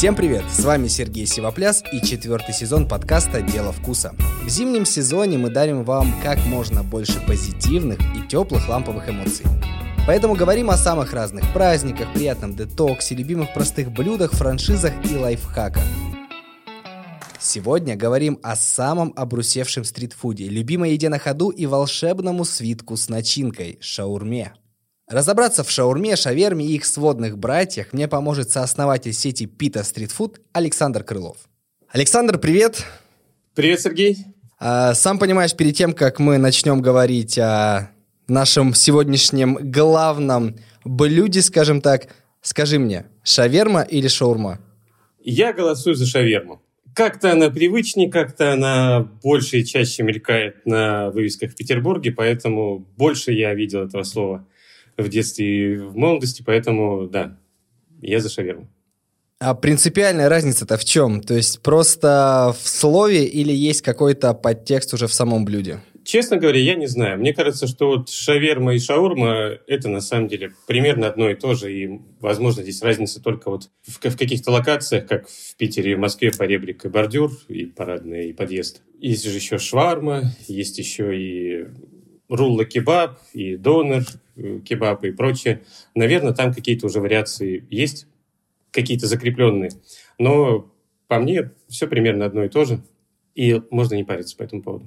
Всем 0.00 0.16
привет! 0.16 0.44
С 0.50 0.64
вами 0.64 0.88
Сергей 0.88 1.26
Сивопляс 1.26 1.84
и 1.92 2.00
четвертый 2.00 2.54
сезон 2.54 2.88
подкаста 2.88 3.42
«Дело 3.42 3.70
вкуса». 3.70 4.14
В 4.42 4.48
зимнем 4.48 4.86
сезоне 4.86 5.36
мы 5.36 5.50
дарим 5.50 5.84
вам 5.84 6.14
как 6.22 6.38
можно 6.46 6.82
больше 6.82 7.20
позитивных 7.26 7.98
и 8.16 8.26
теплых 8.26 8.66
ламповых 8.66 9.10
эмоций. 9.10 9.44
Поэтому 10.06 10.34
говорим 10.34 10.70
о 10.70 10.78
самых 10.78 11.12
разных 11.12 11.52
праздниках, 11.52 12.10
приятном 12.14 12.56
детоксе, 12.56 13.14
любимых 13.14 13.52
простых 13.52 13.92
блюдах, 13.92 14.32
франшизах 14.32 14.94
и 15.04 15.18
лайфхаках. 15.18 15.84
Сегодня 17.38 17.94
говорим 17.94 18.38
о 18.42 18.56
самом 18.56 19.12
обрусевшем 19.14 19.84
стритфуде, 19.84 20.48
любимой 20.48 20.92
еде 20.92 21.10
на 21.10 21.18
ходу 21.18 21.50
и 21.50 21.66
волшебному 21.66 22.46
свитку 22.46 22.96
с 22.96 23.10
начинкой– 23.10 23.76
шаурме. 23.82 24.54
Разобраться 25.10 25.64
в 25.64 25.70
шаурме, 25.72 26.14
шаверме 26.14 26.64
и 26.64 26.76
их 26.76 26.84
сводных 26.84 27.36
братьях 27.36 27.92
мне 27.92 28.06
поможет 28.06 28.50
сооснователь 28.50 29.12
сети 29.12 29.44
Пита 29.44 29.82
Стритфуд 29.82 30.40
Александр 30.52 31.02
Крылов. 31.02 31.36
Александр, 31.88 32.38
привет! 32.38 32.86
Привет, 33.56 33.80
Сергей! 33.80 34.18
А, 34.60 34.94
сам 34.94 35.18
понимаешь, 35.18 35.56
перед 35.56 35.74
тем, 35.74 35.94
как 35.94 36.20
мы 36.20 36.38
начнем 36.38 36.80
говорить 36.80 37.36
о 37.40 37.90
нашем 38.28 38.72
сегодняшнем 38.72 39.58
главном 39.60 40.54
блюде, 40.84 41.42
скажем 41.42 41.80
так, 41.80 42.06
скажи 42.40 42.78
мне, 42.78 43.06
шаверма 43.24 43.82
или 43.82 44.06
шаурма? 44.06 44.60
Я 45.18 45.52
голосую 45.52 45.96
за 45.96 46.06
шаверму. 46.06 46.62
Как-то 46.94 47.32
она 47.32 47.50
привычнее, 47.50 48.12
как-то 48.12 48.52
она 48.52 49.00
больше 49.24 49.58
и 49.58 49.64
чаще 49.64 50.04
мелькает 50.04 50.64
на 50.66 51.10
вывесках 51.10 51.50
в 51.50 51.56
Петербурге, 51.56 52.12
поэтому 52.12 52.78
больше 52.96 53.32
я 53.32 53.54
видел 53.54 53.84
этого 53.84 54.04
слова 54.04 54.46
в 54.96 55.08
детстве 55.08 55.74
и 55.74 55.76
в 55.76 55.96
молодости, 55.96 56.42
поэтому 56.44 57.08
да, 57.08 57.36
я 58.00 58.20
за 58.20 58.28
шаверму. 58.28 58.68
А 59.40 59.54
принципиальная 59.54 60.28
разница-то 60.28 60.76
в 60.76 60.84
чем? 60.84 61.22
То 61.22 61.34
есть 61.34 61.62
просто 61.62 62.54
в 62.60 62.68
слове 62.68 63.24
или 63.24 63.52
есть 63.52 63.80
какой-то 63.80 64.34
подтекст 64.34 64.92
уже 64.92 65.06
в 65.06 65.14
самом 65.14 65.46
блюде? 65.46 65.80
Честно 66.04 66.36
говоря, 66.36 66.60
я 66.60 66.74
не 66.74 66.86
знаю. 66.86 67.18
Мне 67.18 67.32
кажется, 67.32 67.66
что 67.66 67.88
вот 67.88 68.10
шаверма 68.10 68.74
и 68.74 68.78
шаурма– 68.78 69.58
это 69.66 69.88
на 69.88 70.00
самом 70.00 70.28
деле 70.28 70.52
примерно 70.66 71.06
одно 71.06 71.30
и 71.30 71.34
то 71.34 71.54
же. 71.54 71.72
И, 71.72 72.00
возможно, 72.20 72.62
здесь 72.62 72.82
разница 72.82 73.22
только 73.22 73.50
вот 73.50 73.70
в, 73.86 73.96
в 73.96 74.18
каких-то 74.18 74.50
локациях, 74.50 75.06
как 75.06 75.28
в 75.28 75.56
Питере 75.56 75.92
и 75.92 75.94
в 75.94 75.98
Москве, 75.98 76.32
поребрик 76.32 76.84
и 76.84 76.88
бордюр, 76.88 77.30
и 77.48 77.64
парадный, 77.64 78.30
и 78.30 78.32
подъезд. 78.32 78.82
Есть 78.98 79.24
же 79.24 79.30
еще 79.30 79.58
шварма, 79.58 80.32
есть 80.48 80.78
еще 80.78 81.16
и 81.16 81.66
рулла 82.30 82.64
кебаб, 82.64 83.18
и 83.32 83.56
донор 83.56 84.04
э, 84.36 84.60
кебаб 84.64 85.04
и 85.04 85.10
прочее. 85.10 85.62
Наверное, 85.94 86.32
там 86.32 86.54
какие-то 86.54 86.86
уже 86.86 87.00
вариации 87.00 87.66
есть, 87.68 88.06
какие-то 88.70 89.06
закрепленные. 89.06 89.70
Но 90.18 90.70
по 91.08 91.18
мне 91.18 91.50
все 91.68 91.86
примерно 91.86 92.24
одно 92.24 92.44
и 92.44 92.48
то 92.48 92.64
же. 92.64 92.80
И 93.34 93.60
можно 93.70 93.94
не 93.96 94.04
париться 94.04 94.36
по 94.36 94.42
этому 94.42 94.62
поводу. 94.62 94.86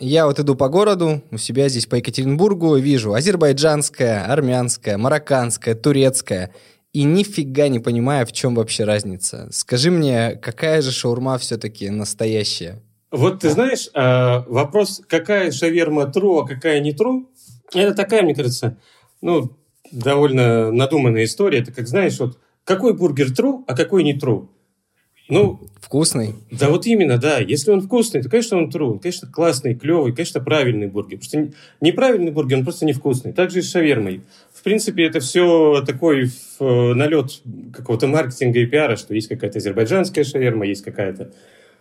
Я 0.00 0.26
вот 0.26 0.38
иду 0.38 0.54
по 0.54 0.68
городу, 0.68 1.22
у 1.30 1.38
себя 1.38 1.68
здесь 1.68 1.86
по 1.86 1.96
Екатеринбургу, 1.96 2.76
вижу 2.76 3.14
азербайджанская, 3.14 4.24
армянская, 4.24 4.96
марокканская, 4.96 5.74
турецкая. 5.74 6.54
И 6.92 7.02
нифига 7.02 7.68
не 7.68 7.80
понимаю, 7.80 8.24
в 8.24 8.32
чем 8.32 8.54
вообще 8.54 8.84
разница. 8.84 9.48
Скажи 9.50 9.90
мне, 9.90 10.36
какая 10.36 10.82
же 10.82 10.92
шаурма 10.92 11.36
все-таки 11.38 11.90
настоящая? 11.90 12.80
Вот 13.10 13.40
ты 13.40 13.50
знаешь, 13.50 13.88
а, 13.94 14.44
вопрос, 14.48 15.02
какая 15.08 15.50
шаверма 15.50 16.06
тру, 16.06 16.40
а 16.40 16.46
какая 16.46 16.80
не 16.80 16.92
тру, 16.92 17.30
это 17.72 17.94
такая, 17.94 18.22
мне 18.22 18.34
кажется, 18.34 18.78
ну, 19.20 19.56
довольно 19.90 20.70
надуманная 20.72 21.24
история. 21.24 21.60
Это 21.60 21.72
как, 21.72 21.88
знаешь, 21.88 22.18
вот 22.18 22.38
какой 22.64 22.94
бургер 22.94 23.34
тру, 23.34 23.64
а 23.66 23.74
какой 23.74 24.04
не 24.04 24.14
тру. 24.14 24.50
Ну, 25.30 25.60
вкусный. 25.82 26.34
Да, 26.50 26.70
вот 26.70 26.86
именно, 26.86 27.18
да. 27.18 27.38
Если 27.38 27.70
он 27.70 27.82
вкусный, 27.82 28.22
то, 28.22 28.30
конечно, 28.30 28.56
он 28.56 28.70
true. 28.70 28.98
Конечно, 28.98 29.30
классный, 29.30 29.74
клевый, 29.74 30.14
конечно, 30.14 30.40
правильный 30.40 30.86
бургер. 30.86 31.18
Потому 31.18 31.48
что 31.48 31.58
неправильный 31.82 32.32
бургер, 32.32 32.58
он 32.58 32.64
просто 32.64 32.86
невкусный. 32.86 33.34
Так 33.34 33.50
же 33.50 33.58
и 33.58 33.62
с 33.62 33.70
шавермой. 33.70 34.22
В 34.52 34.62
принципе, 34.62 35.04
это 35.04 35.20
все 35.20 35.84
такой 35.86 36.30
э, 36.60 36.94
налет 36.94 37.42
какого-то 37.74 38.06
маркетинга 38.06 38.60
и 38.60 38.66
пиара, 38.66 38.96
что 38.96 39.14
есть 39.14 39.28
какая-то 39.28 39.58
азербайджанская 39.58 40.24
шаверма, 40.24 40.66
есть 40.66 40.82
какая-то 40.82 41.32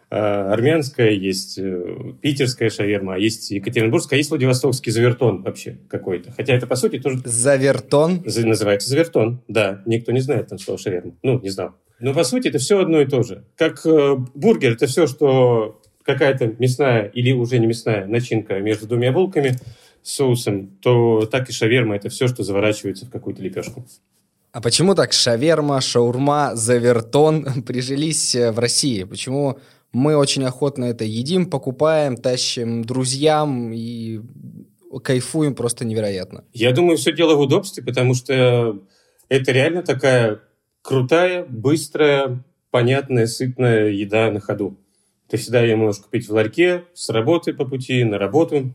армянская, 0.10 1.12
есть 1.12 1.58
э, 1.58 2.14
питерская 2.22 2.70
шаверма, 2.70 3.16
а 3.16 3.18
есть 3.18 3.52
екатеринбургская, 3.52 4.18
а 4.18 4.20
есть 4.20 4.30
владивостокский 4.30 4.92
завертон 4.92 5.44
вообще 5.44 5.80
какой-то. 5.90 6.32
Хотя 6.32 6.54
это, 6.54 6.66
по 6.66 6.76
сути, 6.76 7.00
тоже... 7.00 7.20
Завертон? 7.26 8.24
Называется 8.24 8.90
завертон, 8.90 9.42
да. 9.48 9.82
Никто 9.86 10.14
не 10.14 10.22
знает 10.22 10.48
там 10.48 10.60
слово 10.60 10.80
шаверма. 10.80 11.14
Ну, 11.24 11.40
не 11.42 11.50
знал. 11.50 11.76
Но 12.00 12.14
по 12.14 12.24
сути 12.24 12.48
это 12.48 12.58
все 12.58 12.80
одно 12.80 13.02
и 13.02 13.06
то 13.06 13.24
же. 13.24 13.44
Как 13.58 13.86
э, 13.86 14.16
бургер 14.34 14.74
это 14.74 14.88
все, 14.88 15.08
что 15.08 15.82
какая-то 16.04 16.56
мясная 16.58 17.06
или 17.08 17.34
уже 17.34 17.60
не 17.60 17.68
мясная 17.68 18.06
начинка 18.06 18.60
между 18.60 18.88
двумя 18.88 19.12
булками 19.12 19.58
с 20.04 20.14
соусом, 20.14 20.68
то 20.82 21.26
так 21.26 21.50
и 21.50 21.52
шаверма 21.52 21.98
это 21.98 22.08
все, 22.08 22.28
что 22.28 22.44
заворачивается 22.44 23.06
в 23.06 23.10
какую-то 23.10 23.42
лепешку. 23.42 23.86
А 24.54 24.62
почему 24.62 24.96
так 24.96 25.12
шаверма, 25.12 25.82
шаурма, 25.82 26.56
завертон 26.56 27.64
прижились 27.68 28.36
э, 28.36 28.52
в 28.52 28.60
России? 28.60 29.04
Почему 29.04 29.60
мы 29.94 30.16
очень 30.16 30.44
охотно 30.44 30.86
это 30.86 31.04
едим, 31.04 31.50
покупаем, 31.50 32.18
тащим 32.18 32.84
друзьям 32.84 33.72
и 33.74 34.22
кайфуем 35.04 35.56
просто 35.56 35.86
невероятно? 35.86 36.44
Я 36.54 36.72
думаю, 36.72 36.98
все 36.98 37.14
дело 37.14 37.36
в 37.36 37.40
удобстве, 37.40 37.84
потому 37.84 38.14
что 38.14 38.82
это 39.30 39.52
реально 39.52 39.84
такая 39.84 40.42
крутая, 40.82 41.46
быстрая, 41.46 42.44
понятная, 42.72 43.28
сытная 43.28 43.90
еда 43.90 44.32
на 44.32 44.40
ходу. 44.40 44.78
Ты 45.30 45.38
всегда 45.38 45.62
ее 45.62 45.76
можешь 45.76 46.02
купить 46.02 46.28
в 46.28 46.34
ларьке, 46.34 46.86
с 46.94 47.10
работы 47.10 47.54
по 47.54 47.66
пути, 47.66 48.04
на 48.04 48.18
работу. 48.18 48.74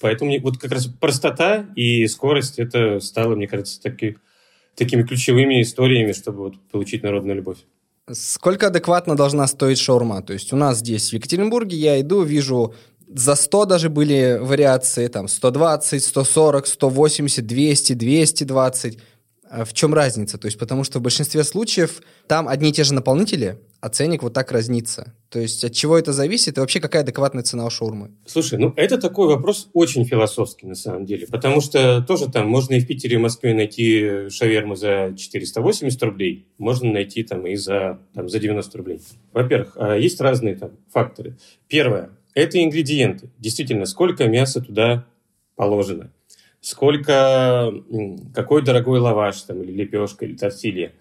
Поэтому 0.00 0.38
вот 0.40 0.56
как 0.56 0.72
раз 0.72 0.86
простота 0.86 1.66
и 1.76 2.06
скорость 2.06 2.58
это 2.58 3.00
стало, 3.00 3.34
мне 3.34 3.46
кажется, 3.46 3.82
таки, 3.82 4.16
такими 4.74 5.02
ключевыми 5.02 5.60
историями, 5.60 6.12
чтобы 6.12 6.38
вот 6.38 6.54
получить 6.70 7.02
народную 7.02 7.36
любовь. 7.36 7.58
Сколько 8.12 8.68
адекватно 8.68 9.16
должна 9.16 9.46
стоить 9.46 9.78
шаурма? 9.78 10.22
То 10.22 10.32
есть 10.32 10.52
у 10.52 10.56
нас 10.56 10.78
здесь 10.78 11.10
в 11.10 11.12
Екатеринбурге 11.12 11.76
я 11.76 12.00
иду, 12.00 12.22
вижу 12.22 12.74
за 13.12 13.34
100 13.34 13.64
даже 13.66 13.88
были 13.88 14.38
вариации, 14.40 15.08
там 15.08 15.28
120, 15.28 16.04
140, 16.04 16.66
180, 16.66 17.46
200, 17.46 17.92
220. 17.94 18.98
А 19.50 19.64
в 19.64 19.72
чем 19.72 19.94
разница? 19.94 20.38
То 20.38 20.46
есть 20.46 20.58
потому 20.58 20.84
что 20.84 20.98
в 20.98 21.02
большинстве 21.02 21.44
случаев 21.44 22.02
там 22.26 22.48
одни 22.48 22.70
и 22.70 22.72
те 22.72 22.84
же 22.84 22.94
наполнители, 22.94 23.58
а 23.80 23.88
ценник 23.88 24.22
вот 24.22 24.34
так 24.34 24.52
разнится. 24.52 25.14
То 25.30 25.38
есть 25.38 25.64
от 25.64 25.72
чего 25.72 25.96
это 25.96 26.12
зависит 26.12 26.56
и 26.56 26.60
вообще 26.60 26.80
какая 26.80 27.02
адекватная 27.02 27.42
цена 27.42 27.64
у 27.64 27.70
шаурмы? 27.70 28.10
Слушай, 28.26 28.58
ну 28.58 28.72
это 28.76 28.98
такой 28.98 29.28
вопрос 29.28 29.68
очень 29.72 30.04
философский 30.04 30.66
на 30.66 30.74
самом 30.74 31.06
деле, 31.06 31.26
потому 31.26 31.60
что 31.60 32.02
тоже 32.02 32.30
там 32.30 32.48
можно 32.48 32.74
и 32.74 32.80
в 32.80 32.86
Питере, 32.86 33.14
и 33.14 33.18
в 33.18 33.22
Москве 33.22 33.54
найти 33.54 34.28
шаверму 34.28 34.74
за 34.74 35.14
480 35.16 36.02
рублей, 36.02 36.46
можно 36.58 36.92
найти 36.92 37.22
там 37.22 37.46
и 37.46 37.56
за, 37.56 38.00
там, 38.14 38.28
за 38.28 38.38
90 38.38 38.78
рублей. 38.78 39.00
Во-первых, 39.32 39.72
а, 39.76 39.96
есть 39.96 40.20
разные 40.20 40.56
там 40.56 40.72
факторы. 40.92 41.36
Первое– 41.68 42.10
это 42.34 42.62
ингредиенты. 42.62 43.30
Действительно, 43.38 43.86
сколько 43.86 44.26
мяса 44.26 44.60
туда 44.60 45.06
положено 45.56 46.10
сколько, 46.60 47.72
какой 48.34 48.62
дорогой 48.62 49.00
лаваш 49.00 49.42
там, 49.42 49.62
или 49.62 49.72
лепешка, 49.72 50.26
или 50.26 50.36
тортилья, 50.36 50.92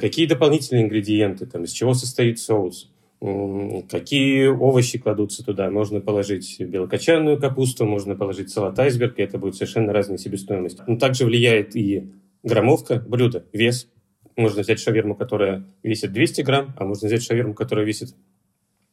какие 0.00 0.26
дополнительные 0.26 0.84
ингредиенты, 0.84 1.46
там, 1.46 1.64
из 1.64 1.70
чего 1.72 1.94
состоит 1.94 2.40
соус, 2.40 2.90
какие 3.20 4.46
овощи 4.46 4.98
кладутся 4.98 5.44
туда. 5.44 5.70
Можно 5.70 6.00
положить 6.00 6.60
белокочанную 6.60 7.38
капусту, 7.38 7.84
можно 7.84 8.16
положить 8.16 8.50
салат 8.50 8.78
айсберг, 8.78 9.18
и 9.18 9.22
это 9.22 9.38
будет 9.38 9.54
совершенно 9.54 9.92
разная 9.92 10.18
себестоимость. 10.18 10.80
Но 10.86 10.96
также 10.96 11.24
влияет 11.24 11.76
и 11.76 12.12
граммовка 12.42 13.00
блюда, 13.00 13.46
вес. 13.52 13.88
Можно 14.36 14.62
взять 14.62 14.78
шаверму, 14.78 15.16
которая 15.16 15.66
весит 15.82 16.12
200 16.12 16.42
грамм, 16.42 16.74
а 16.76 16.84
можно 16.84 17.08
взять 17.08 17.24
шаверму, 17.24 17.54
которая 17.54 17.84
весит 17.84 18.14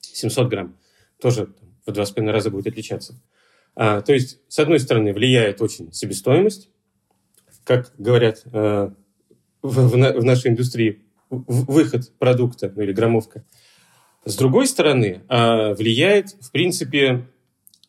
700 0.01 0.49
грамм. 0.49 0.75
Тоже 1.21 1.53
в 1.85 1.91
два 1.91 2.05
с 2.05 2.11
половиной 2.11 2.33
раза 2.33 2.49
будет 2.49 2.67
отличаться. 2.67 3.21
А, 3.75 4.01
то 4.01 4.13
есть, 4.13 4.39
с 4.47 4.57
одной 4.57 4.79
стороны, 4.79 5.13
влияет 5.13 5.61
очень 5.61 5.91
себестоимость, 5.93 6.69
как 7.63 7.93
говорят 7.99 8.43
в, 9.65 9.89
в, 9.89 10.19
в 10.19 10.23
нашей 10.23 10.51
индустрии, 10.51 11.01
выход 11.29 12.11
продукта 12.17 12.71
ну, 12.75 12.83
или 12.83 12.93
граммовка. 12.93 13.43
С 14.25 14.35
другой 14.35 14.67
стороны, 14.67 15.21
э, 15.27 15.73
влияет, 15.73 16.29
в 16.41 16.51
принципе, 16.51 17.27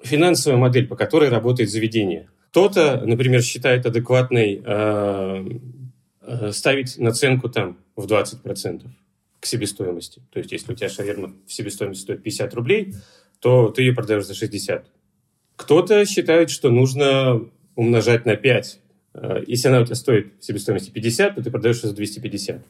финансовая 0.03 0.59
модель, 0.59 0.87
по 0.87 0.97
которой 0.97 1.29
работает 1.29 1.71
заведение. 1.71 2.29
Кто-то, 2.51 3.03
например, 3.05 3.43
считает 3.43 3.87
адекватной 3.87 4.63
э, 4.65 5.45
э 6.23 6.53
ставить 6.53 6.99
наценку 6.99 7.49
там 7.49 7.79
в 7.95 8.07
20% 8.07 8.87
к 9.41 9.47
себестоимости. 9.47 10.23
То 10.33 10.39
есть, 10.39 10.53
если 10.53 10.73
у 10.73 10.75
тебя 10.75 10.89
шаверма 10.89 11.35
в 11.47 11.53
себестоимости 11.53 12.03
стоит 12.03 12.23
50 12.23 12.55
рублей, 12.55 12.95
то 13.41 13.69
ты 13.69 13.83
ее 13.83 13.95
продаешь 13.95 14.27
за 14.27 14.35
60. 14.35 14.87
Кто-то 15.57 16.05
считает, 16.05 16.51
что 16.51 16.71
нужно 16.71 17.43
умножать 17.77 18.27
на 18.27 18.37
5 18.37 18.81
Э, 18.81 18.86
если 19.47 19.69
она 19.69 19.81
у 19.81 19.85
тебя 19.85 19.95
стоит 19.95 20.33
в 20.41 20.45
себестоимости 20.45 20.91
50, 20.91 21.35
то 21.37 21.43
ты 21.43 21.51
продаешь 21.51 21.83
ее 21.83 21.91
за 21.91 21.97
250. 21.97 22.63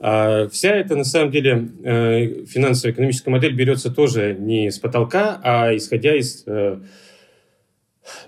А 0.00 0.48
вся 0.48 0.70
эта, 0.70 0.96
на 0.96 1.04
самом 1.04 1.30
деле, 1.30 1.70
э, 1.82 2.44
финансово-экономическая 2.46 3.30
модель 3.30 3.54
берется 3.54 3.90
тоже 3.90 4.36
не 4.38 4.70
с 4.70 4.78
потолка, 4.78 5.40
а 5.42 5.74
исходя 5.74 6.14
из 6.14 6.44
э, 6.46 6.78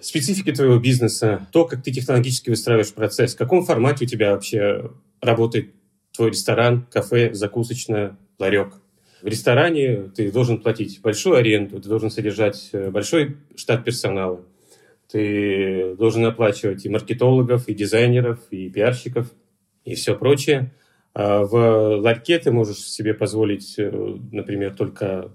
специфики 0.00 0.52
твоего 0.52 0.78
бизнеса, 0.78 1.46
то, 1.52 1.64
как 1.64 1.82
ты 1.82 1.92
технологически 1.92 2.50
выстраиваешь 2.50 2.92
процесс, 2.92 3.34
в 3.34 3.38
каком 3.38 3.64
формате 3.64 4.04
у 4.04 4.08
тебя 4.08 4.32
вообще 4.32 4.90
работает 5.20 5.72
твой 6.14 6.30
ресторан, 6.30 6.86
кафе, 6.90 7.34
закусочная, 7.34 8.16
ларек. 8.38 8.74
В 9.22 9.26
ресторане 9.26 10.10
ты 10.14 10.30
должен 10.30 10.60
платить 10.60 11.00
большую 11.02 11.36
аренду, 11.36 11.80
ты 11.80 11.88
должен 11.88 12.10
содержать 12.10 12.70
большой 12.90 13.36
штат 13.56 13.84
персонала 13.84 14.40
ты 15.10 15.94
должен 15.96 16.24
оплачивать 16.24 16.84
и 16.84 16.88
маркетологов, 16.88 17.68
и 17.68 17.74
дизайнеров, 17.74 18.40
и 18.50 18.68
пиарщиков, 18.68 19.32
и 19.84 19.94
все 19.94 20.16
прочее. 20.16 20.72
А 21.14 21.44
в 21.44 21.96
ларьке 22.00 22.38
ты 22.38 22.50
можешь 22.50 22.80
себе 22.80 23.14
позволить, 23.14 23.78
э, 23.78 23.90
например, 24.32 24.74
только 24.74 25.32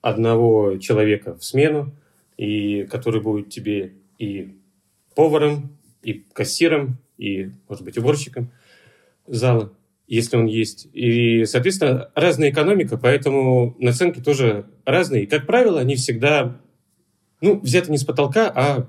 одного 0.00 0.78
человека 0.78 1.36
в 1.36 1.44
смену, 1.44 1.94
и 2.36 2.84
который 2.84 3.20
будет 3.20 3.50
тебе 3.50 3.94
и 4.18 4.56
поваром, 5.14 5.76
и 6.02 6.24
кассиром, 6.32 6.98
и, 7.18 7.50
может 7.68 7.84
быть, 7.84 7.98
уборщиком 7.98 8.50
зала, 9.26 9.72
если 10.06 10.36
он 10.36 10.46
есть. 10.46 10.88
И, 10.94 11.44
соответственно, 11.44 12.10
разная 12.14 12.50
экономика, 12.50 12.96
поэтому 12.96 13.76
наценки 13.78 14.20
тоже 14.20 14.66
разные. 14.86 15.24
И, 15.24 15.26
как 15.26 15.46
правило, 15.46 15.80
они 15.80 15.96
всегда 15.96 16.60
ну, 17.40 17.60
взяты 17.60 17.90
не 17.90 17.98
с 17.98 18.04
потолка, 18.04 18.50
а 18.54 18.88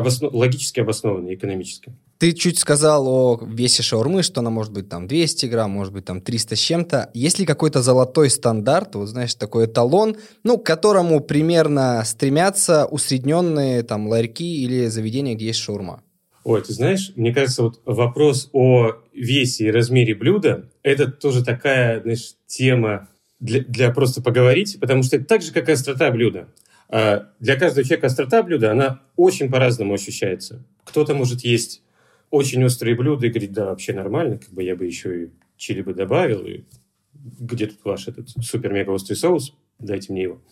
обоснов... 0.00 0.32
логически 0.34 0.80
обоснованные, 0.80 1.34
экономически. 1.34 1.92
Ты 2.18 2.32
чуть 2.32 2.58
сказал 2.58 3.08
о 3.08 3.40
весе 3.46 3.82
шаурмы, 3.82 4.22
что 4.22 4.40
она 4.40 4.50
может 4.50 4.72
быть 4.72 4.88
там 4.88 5.06
200 5.06 5.46
грамм, 5.46 5.70
может 5.70 5.92
быть 5.92 6.04
там 6.04 6.20
300 6.20 6.56
с 6.56 6.58
чем-то. 6.58 7.10
Есть 7.14 7.38
ли 7.38 7.46
какой-то 7.46 7.80
золотой 7.80 8.28
стандарт, 8.28 8.94
вот 8.94 9.06
знаешь, 9.06 9.34
такой 9.34 9.66
эталон, 9.66 10.16
ну, 10.42 10.58
к 10.58 10.66
которому 10.66 11.20
примерно 11.20 12.02
стремятся 12.04 12.84
усредненные 12.86 13.82
там 13.82 14.08
ларьки 14.08 14.62
или 14.64 14.86
заведения, 14.86 15.34
где 15.34 15.46
есть 15.46 15.60
шаурма? 15.60 16.02
Ой, 16.44 16.62
ты 16.62 16.72
знаешь, 16.72 17.12
мне 17.16 17.34
кажется, 17.34 17.62
вот 17.62 17.80
вопрос 17.84 18.48
о 18.52 18.92
весе 19.12 19.66
и 19.66 19.70
размере 19.70 20.14
блюда– 20.14 20.68
это 20.82 21.10
тоже 21.10 21.44
такая, 21.44 22.00
знаешь, 22.00 22.34
тема 22.46 23.08
для, 23.40 23.60
для 23.60 23.90
просто 23.90 24.22
поговорить, 24.22 24.78
потому 24.80 25.02
что 25.02 25.16
это 25.16 25.26
так 25.26 25.42
же, 25.42 25.52
как 25.52 25.68
и 25.68 25.72
острота 25.72 26.10
блюда. 26.10 26.48
А 26.92 27.30
для 27.38 27.56
каждого 27.56 27.84
человека 27.84 28.08
острота 28.08 28.42
блюда, 28.42 28.72
она 28.72 29.00
очень 29.14 29.48
по-разному 29.48 29.94
ощущается. 29.94 30.66
Кто-то 30.84 31.14
может 31.14 31.42
есть 31.42 31.84
очень 32.30 32.64
острые 32.64 32.96
блюда 32.96 33.26
и 33.26 33.30
говорить, 33.30 33.52
да, 33.52 33.66
вообще 33.66 33.92
нормально, 33.92 34.38
как 34.38 34.50
бы 34.50 34.64
я 34.64 34.74
бы 34.74 34.86
еще 34.86 35.24
и 35.24 35.30
чили 35.56 35.82
бы 35.82 35.94
добавил, 35.94 36.44
и 36.44 36.64
где 37.12 37.66
тут 37.66 37.78
ваш 37.84 38.08
этот 38.08 38.30
супер-мега-острый 38.30 39.14
соус, 39.14 39.54
дайте 39.78 40.12
мне 40.12 40.22
его. 40.22 40.42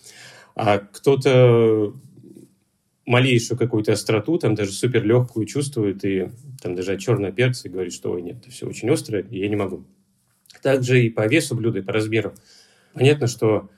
А 0.55 0.79
кто-то 0.79 1.94
малейшую 3.05 3.58
какую-то 3.58 3.93
остроту, 3.93 4.38
там 4.38 4.55
даже 4.55 4.73
супер 4.73 5.05
легкую 5.05 5.46
чувствует, 5.46 6.05
и 6.05 6.29
там 6.62 6.76
даже 6.76 6.93
от 6.93 7.00
черного 7.00 7.32
перца 7.32 7.67
и 7.67 7.70
говорит, 7.70 7.93
что 7.93 8.12
ой, 8.12 8.23
нет, 8.23 8.38
это 8.43 8.50
все 8.50 8.69
очень 8.69 8.90
острое, 8.90 9.23
и 9.23 9.40
я 9.40 9.49
не 9.49 9.56
могу. 9.56 9.85
Также 10.62 11.02
и 11.02 11.11
по 11.11 11.26
весу 11.26 11.56
блюда, 11.56 11.81
и 11.81 11.82
по 11.82 11.93
размеру. 11.93 12.35
Понятно, 12.93 13.26
что 13.26 13.70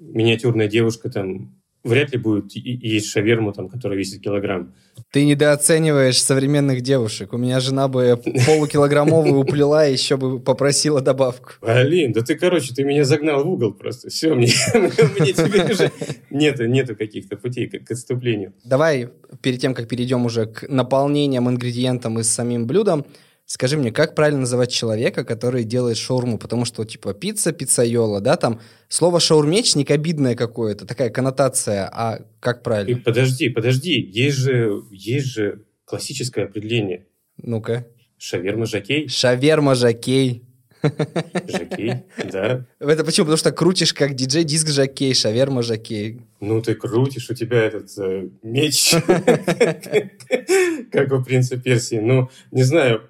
миниатюрная 0.00 0.68
девушка 0.68 1.10
там 1.10 1.61
вряд 1.84 2.12
ли 2.12 2.18
будет 2.18 2.52
есть 2.54 3.08
шаверму, 3.08 3.52
там, 3.52 3.68
которая 3.68 3.98
весит 3.98 4.22
килограмм. 4.22 4.74
Ты 5.10 5.24
недооцениваешь 5.24 6.22
современных 6.22 6.82
девушек. 6.82 7.32
У 7.32 7.38
меня 7.38 7.60
жена 7.60 7.88
бы 7.88 8.20
полукилограммовую 8.46 9.40
уплела, 9.40 9.86
и 9.86 9.92
еще 9.92 10.16
бы 10.16 10.38
попросила 10.38 11.00
добавку. 11.00 11.52
Блин, 11.60 12.12
да 12.12 12.22
ты, 12.22 12.36
короче, 12.36 12.74
ты 12.74 12.84
меня 12.84 13.04
загнал 13.04 13.44
в 13.44 13.48
угол 13.48 13.72
просто. 13.72 14.10
Все, 14.10 14.34
мне, 14.34 14.48
мне 14.74 15.32
теперь 15.32 15.72
уже 15.72 15.90
нету, 16.30 16.66
нету 16.66 16.96
каких-то 16.96 17.36
путей 17.36 17.68
к, 17.68 17.84
к 17.84 17.90
отступлению. 17.90 18.52
Давай, 18.64 19.08
перед 19.40 19.60
тем, 19.60 19.74
как 19.74 19.88
перейдем 19.88 20.24
уже 20.24 20.46
к 20.46 20.68
наполнениям, 20.68 21.48
ингредиентам 21.48 22.18
и 22.18 22.22
самим 22.22 22.66
блюдом, 22.66 23.04
Скажи 23.44 23.76
мне, 23.76 23.92
как 23.92 24.14
правильно 24.14 24.40
называть 24.40 24.70
человека, 24.70 25.24
который 25.24 25.64
делает 25.64 25.96
шаурму? 25.96 26.38
Потому 26.38 26.64
что, 26.64 26.84
типа, 26.84 27.12
пицца, 27.12 27.52
пиццайола, 27.52 28.20
да, 28.20 28.36
там 28.36 28.60
слово 28.88 29.20
шаурмечник 29.20 29.90
обидное 29.90 30.34
какое-то, 30.34 30.86
такая 30.86 31.10
коннотация, 31.10 31.88
а 31.92 32.24
как 32.40 32.62
правильно? 32.62 32.96
И 32.96 33.00
подожди, 33.00 33.48
подожди, 33.48 34.00
есть 34.00 34.38
же, 34.38 34.82
есть 34.90 35.26
же 35.26 35.64
классическое 35.84 36.46
определение. 36.46 37.06
Ну-ка. 37.36 37.86
Шаверма-жакей. 38.18 39.08
Шаверма-жакей. 39.08 40.44
Жакей, 40.82 41.94
да. 42.32 42.66
Это 42.80 43.04
почему? 43.04 43.26
Потому 43.26 43.36
что 43.36 43.52
крутишь 43.52 43.94
как 43.94 44.14
диджей 44.14 44.44
диск 44.44 44.68
жакей, 44.68 45.14
шаверма 45.14 45.62
жакей. 45.62 46.22
Ну, 46.40 46.60
ты 46.60 46.74
крутишь, 46.74 47.30
у 47.30 47.34
тебя 47.34 47.62
этот 47.62 47.90
э, 47.98 48.28
меч, 48.42 48.92
как 50.92 51.12
у 51.12 51.22
принца 51.22 51.56
Персии. 51.56 52.00
Ну, 52.00 52.30
не 52.50 52.62
знаю, 52.62 53.02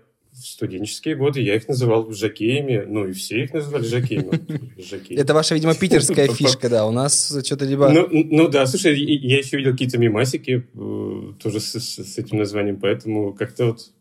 в 0.42 0.46
студенческие 0.46 1.14
годы 1.14 1.40
я 1.40 1.56
их 1.56 1.68
называл 1.68 2.10
жакеями, 2.12 2.84
ну 2.86 3.06
и 3.06 3.12
все 3.12 3.44
их 3.44 3.52
называли 3.52 3.84
жакеями. 3.84 5.10
Это 5.18 5.34
ваша, 5.34 5.54
видимо, 5.54 5.74
питерская 5.74 6.28
фишка, 6.34 6.68
да, 6.68 6.86
у 6.86 6.90
нас 6.90 7.34
что-то 7.44 7.64
либо... 7.64 7.88
Ну, 7.88 8.08
ну 8.10 8.48
да, 8.48 8.66
слушай, 8.66 8.98
я 8.98 9.38
еще 9.38 9.56
видел 9.56 9.72
какие-то 9.72 9.98
мимасики 9.98 10.66
э, 10.74 11.32
тоже 11.42 11.60
с, 11.60 12.18
этим 12.18 12.38
названием, 12.38 12.78
поэтому 12.78 13.32
как-то 13.32 13.66
вот 13.66 13.92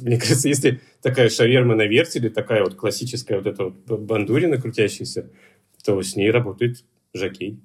мне 0.00 0.16
кажется, 0.20 0.48
если 0.48 0.80
такая 1.02 1.28
шаверма 1.28 1.74
на 1.74 1.86
вертеле, 1.86 2.30
такая 2.30 2.62
вот 2.62 2.74
классическая 2.74 3.36
вот 3.38 3.46
эта 3.46 3.64
вот 3.64 4.00
бандурина 4.00 4.60
крутящаяся, 4.60 5.30
то 5.84 6.00
с 6.02 6.16
ней 6.16 6.30
работает 6.30 6.84
жакей. 7.14 7.60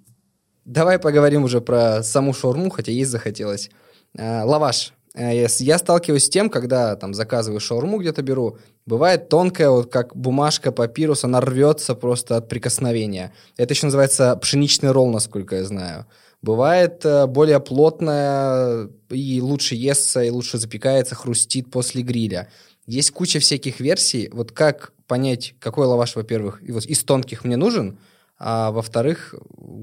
Давай 0.66 1.00
поговорим 1.00 1.44
уже 1.44 1.60
про 1.60 2.04
саму 2.04 2.34
шаурму, 2.34 2.70
хотя 2.70 2.92
есть 2.92 3.10
захотелось. 3.10 3.72
А, 4.18 4.46
лаваш. 4.46 4.94
Э, 5.14 5.46
я 5.60 5.78
сталкиваюсь 5.78 6.26
с 6.26 6.30
тем, 6.30 6.50
когда 6.50 6.96
там 6.96 7.14
заказываю 7.14 7.60
шаурму 7.60 8.00
где-то 8.00 8.22
беру, 8.22 8.58
бывает 8.86 9.30
тонкая, 9.30 9.70
вот 9.70 9.92
как 9.92 10.16
бумажка, 10.16 10.72
папирус, 10.72 11.24
она 11.24 11.42
рвется 11.42 11.96
просто 11.96 12.38
от 12.38 12.50
прикосновения. 12.50 13.34
Это 13.58 13.74
еще 13.74 13.88
называется 13.88 14.36
пшеничный 14.38 14.92
ролл, 14.92 15.12
насколько 15.12 15.56
я 15.56 15.66
знаю. 15.66 16.06
Бывает 16.42 17.06
э, 17.06 17.28
более 17.28 17.60
плотная 17.60 18.90
и 19.10 19.42
лучше 19.42 19.76
естся, 19.76 20.24
и 20.24 20.30
лучше 20.30 20.58
запекается, 20.58 21.16
хрустит 21.16 21.70
после 21.70 22.02
гриля. 22.02 22.50
Есть 22.88 23.12
куча 23.12 23.40
всяких 23.40 23.80
версий. 23.80 24.30
Вот 24.34 24.52
как 24.52 24.94
понять, 25.08 25.56
какой 25.60 25.86
лаваш, 25.86 26.16
во-первых, 26.16 26.64
из 26.64 27.04
тонких 27.04 27.44
мне 27.44 27.58
нужен– 27.58 28.00
а 28.44 28.72
во-вторых, 28.72 29.36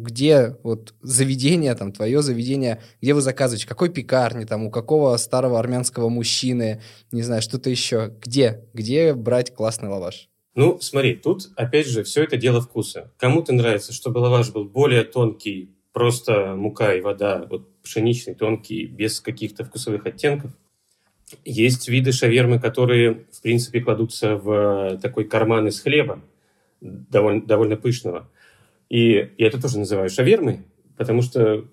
где 0.02 0.56
вот 0.62 0.94
заведение, 1.02 1.74
там, 1.74 1.92
твое 1.92 2.22
заведение, 2.22 2.80
где 3.00 3.14
вы 3.14 3.20
заказываете, 3.20 3.66
какой 3.66 3.90
пекарни, 3.90 4.44
там, 4.44 4.64
у 4.64 4.70
какого 4.70 5.16
старого 5.16 5.58
армянского 5.58 6.08
мужчины, 6.08 6.80
не 7.12 7.22
знаю, 7.22 7.42
что-то 7.42 7.70
еще, 7.70 8.14
где, 8.22 8.64
где 8.74 9.14
брать 9.14 9.54
классный 9.54 9.88
лаваш? 9.88 10.28
Ну, 10.54 10.78
смотри, 10.80 11.14
тут, 11.14 11.50
опять 11.56 11.86
же, 11.86 12.02
все 12.02 12.24
это 12.24 12.36
дело 12.36 12.60
вкуса. 12.60 13.12
Кому-то 13.18 13.52
нравится, 13.52 13.92
чтобы 13.92 14.18
лаваш 14.18 14.50
был 14.50 14.64
более 14.64 15.04
тонкий, 15.04 15.74
просто 15.92 16.54
мука 16.56 16.94
и 16.94 17.00
вода, 17.00 17.46
вот 17.48 17.68
пшеничный, 17.82 18.34
тонкий, 18.34 18.86
без 18.86 19.20
каких-то 19.20 19.64
вкусовых 19.64 20.04
оттенков. 20.06 20.52
Есть 21.44 21.88
виды 21.88 22.12
шавермы, 22.12 22.58
которые, 22.58 23.26
в 23.30 23.42
принципе, 23.42 23.80
кладутся 23.80 24.36
в 24.36 24.98
такой 25.02 25.24
карман 25.24 25.68
из 25.68 25.80
хлеба, 25.80 26.20
довольно, 26.80 27.42
довольно 27.42 27.76
пышного. 27.76 28.28
И 28.88 29.32
я 29.38 29.46
это 29.46 29.60
тоже 29.60 29.78
называю 29.78 30.10
шавермой, 30.10 30.60
потому 30.96 31.22
что... 31.22 31.68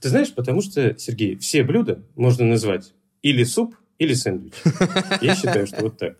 Ты 0.00 0.08
знаешь, 0.08 0.34
потому 0.34 0.62
что, 0.62 0.98
Сергей, 0.98 1.36
все 1.36 1.62
блюда 1.62 2.02
можно 2.16 2.44
назвать 2.44 2.92
или 3.22 3.44
суп, 3.44 3.76
или 3.98 4.14
сэндвич. 4.14 4.54
Я 5.20 5.36
считаю, 5.36 5.66
что 5.66 5.82
вот 5.82 5.98
так. 5.98 6.16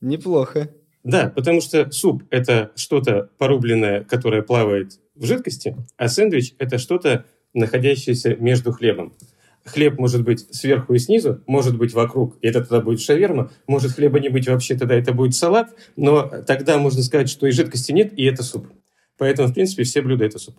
Неплохо. 0.00 0.70
Да, 1.02 1.30
потому 1.34 1.60
что 1.60 1.90
суп– 1.90 2.24
это 2.30 2.72
что-то 2.76 3.30
порубленное, 3.38 4.04
которое 4.04 4.42
плавает 4.42 5.00
в 5.14 5.24
жидкости, 5.26 5.76
а 5.96 6.08
сэндвич– 6.08 6.54
это 6.58 6.78
что-то, 6.78 7.26
находящееся 7.52 8.36
между 8.36 8.72
хлебом. 8.72 9.14
Хлеб 9.64 9.98
может 9.98 10.24
быть 10.24 10.46
сверху 10.54 10.94
и 10.94 10.98
снизу, 10.98 11.42
может 11.46 11.76
быть 11.76 11.92
вокруг, 11.92 12.36
и 12.40 12.48
это 12.48 12.60
тогда 12.60 12.80
будет 12.80 13.00
шаверма. 13.00 13.50
Может 13.66 13.92
хлеба 13.92 14.18
не 14.18 14.28
быть 14.28 14.48
вообще, 14.48 14.74
тогда 14.74 14.94
это 14.94 15.12
будет 15.12 15.34
салат, 15.34 15.74
но 15.96 16.28
тогда 16.46 16.78
можно 16.78 17.02
сказать, 17.02 17.28
что 17.28 17.46
и 17.46 17.50
жидкости 17.50 17.92
нет, 17.92 18.12
и 18.18 18.24
это 18.24 18.42
суп. 18.42 18.68
Поэтому, 19.18 19.48
в 19.48 19.54
принципе, 19.54 19.84
все 19.84 20.00
блюда– 20.00 20.24
это 20.26 20.38
суп. 20.38 20.56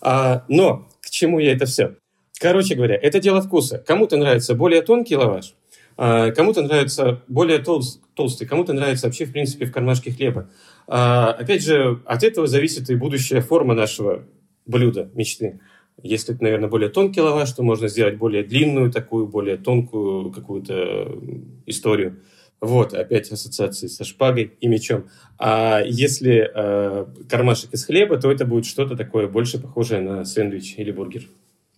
А, 0.00 0.44
но 0.48 0.88
к 1.00 1.10
чему 1.10 1.38
я 1.38 1.52
это 1.52 1.66
все? 1.66 1.96
Короче 2.40 2.74
говоря, 2.74 2.96
это 2.96 3.20
дело 3.20 3.40
вкуса. 3.40 3.78
Кому-то 3.78 4.16
нравится 4.16 4.54
более 4.54 4.82
тонкий 4.82 5.16
лаваш, 5.16 5.54
а, 5.96 6.32
кому-то 6.32 6.62
нравится 6.62 7.22
более 7.28 7.58
толст, 7.58 8.02
толстый, 8.14 8.46
кому-то 8.46 8.72
нравится 8.72 9.06
вообще, 9.06 9.26
в 9.26 9.32
принципе, 9.32 9.66
в 9.66 9.72
кармашке 9.72 10.10
хлеба. 10.10 10.50
А, 10.88 11.30
опять 11.30 11.62
же, 11.62 12.00
от 12.04 12.24
этого 12.24 12.46
зависит 12.46 12.90
и 12.90 12.96
будущая 12.96 13.40
форма 13.40 13.74
нашего 13.74 14.24
блюда, 14.66 15.10
мечты. 15.14 15.60
Это, 16.02 16.42
наверное, 16.42 16.68
более 16.68 16.88
тонкий 16.88 17.20
лаваш, 17.20 17.52
то 17.52 17.62
можно 17.62 17.88
сделать 17.88 18.16
более 18.16 18.42
длинную, 18.42 18.90
такую, 18.90 19.26
более 19.26 19.56
тонкую 19.56 20.30
какую-то 20.32 21.18
историю. 21.66 22.20
Вот, 22.60 22.94
опять 22.94 23.30
ассоциации 23.30 23.88
со 23.88 24.04
шпагой 24.04 24.54
и 24.60 24.68
мечом. 24.68 25.04
А 25.38 25.82
если 25.84 26.50
э, 26.54 27.06
кармашек 27.28 27.74
из 27.74 27.84
хлеба, 27.84 28.16
то 28.16 28.30
это 28.30 28.44
будет 28.46 28.64
что-то 28.64 28.96
такое 28.96 29.28
больше 29.28 29.60
похожее 29.60 30.00
на 30.00 30.24
сэндвич 30.24 30.74
или 30.78 30.90
бургер. 30.90 31.28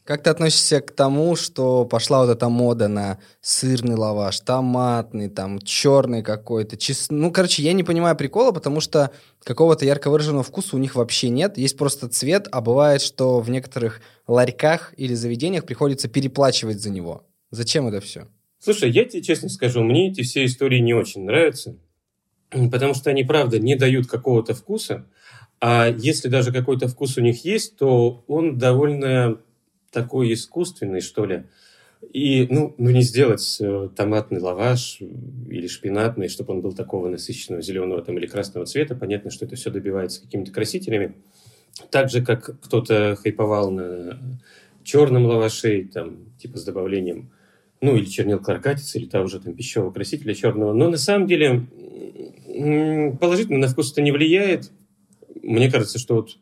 Как 0.07 0.23
ты 0.23 0.31
относишься 0.31 0.81
к 0.81 0.93
тому, 0.93 1.35
что 1.35 1.85
пошла 1.85 2.25
вот 2.25 2.31
эта 2.31 2.49
мода 2.49 2.87
на 2.87 3.19
сырный 3.41 3.97
лаваш, 3.97 4.39
томатный, 4.39 5.29
там, 5.29 5.59
черный 5.59 6.23
какой-то, 6.23 6.77
чес... 6.77 7.09
ну, 7.11 7.33
короче, 7.33 7.65
я 7.65 7.73
не 7.73 7.83
понимаю 7.83 8.15
прикола, 8.15 8.53
потому 8.53 8.81
что 8.81 9.11
какого-то 9.43 9.85
ярко 9.85 10.09
выраженного 10.09 10.45
вкуса 10.45 10.77
у 10.77 10.79
них 10.79 10.95
вообще 10.95 11.29
нет, 11.29 11.59
есть 11.59 11.77
просто 11.77 12.09
цвет, 12.09 12.47
а 12.53 12.61
бывает, 12.61 13.03
что 13.03 13.41
в 13.41 13.51
некоторых 13.51 14.01
ларьках 14.29 14.95
или 14.97 15.13
заведениях 15.13 15.67
приходится 15.67 16.09
переплачивать 16.09 16.81
за 16.81 16.91
него. 16.91 17.27
Зачем 17.51 17.89
это 17.89 18.01
все? 18.01 18.29
Слушай, 18.61 18.93
я 18.93 19.07
тебе 19.07 19.23
честно 19.23 19.49
скажу, 19.49 19.83
мне 19.83 20.13
эти 20.13 20.23
все 20.23 20.45
истории 20.45 20.79
не 20.79 20.95
очень 20.95 21.25
нравятся, 21.25 21.79
потому 22.51 22.95
что 22.95 23.11
они, 23.11 23.25
правда, 23.25 23.59
не 23.59 23.75
дают 23.75 24.07
какого-то 24.07 24.55
вкуса, 24.55 25.05
а 25.61 25.89
если 25.89 26.29
даже 26.29 26.53
какой-то 26.53 26.87
вкус 26.87 27.17
у 27.17 27.23
них 27.23 27.45
есть, 27.45 27.77
то 27.77 28.23
он 28.29 28.57
довольно 28.57 29.39
такой 29.97 30.35
искусственный, 30.35 31.01
что 31.01 31.25
ли. 31.25 31.45
И, 32.13 32.47
ну, 32.51 32.75
ну 32.77 32.91
не 32.91 33.01
сделать 33.01 33.57
э, 33.61 33.89
томатный 33.97 34.41
лаваш 34.41 35.01
или 35.01 35.67
шпинатный, 35.67 36.29
чтобы 36.29 36.53
он 36.53 36.61
был 36.61 36.75
такого 36.75 37.09
насыщенного 37.09 37.63
зеленого 37.63 38.03
там, 38.03 38.19
или 38.19 38.27
красного 38.27 38.67
цвета. 38.67 38.95
Понятно, 38.95 39.31
что 39.31 39.47
это 39.47 39.57
все 39.57 39.71
добивается 39.71 40.21
какими-то 40.21 40.53
красителями. 40.53 41.15
Так 41.91 42.11
же, 42.11 42.23
как 42.23 42.61
кто-то 42.61 43.17
хайповал 43.17 43.71
на 43.71 44.19
черном 44.85 45.25
лаваше, 45.25 45.89
там, 45.93 46.19
типа 46.39 46.59
с 46.59 46.65
добавлением, 46.65 47.31
ну, 47.81 47.97
или 47.97 48.05
чернил 48.05 48.39
каракатицы, 48.39 48.99
или 48.99 49.07
того 49.07 49.27
же 49.29 49.41
там 49.41 49.55
пищевого 49.55 49.91
красителя 49.91 50.35
черного. 50.35 50.75
Но 50.75 50.91
на 50.91 50.99
самом 50.99 51.27
деле 51.27 51.67
положительно 53.19 53.59
на 53.59 53.69
вкус 53.69 53.93
это 53.93 54.03
не 54.03 54.13
влияет. 54.13 54.71
Мне 55.43 55.71
кажется, 55.71 55.99
что 55.99 56.17
вот 56.17 56.37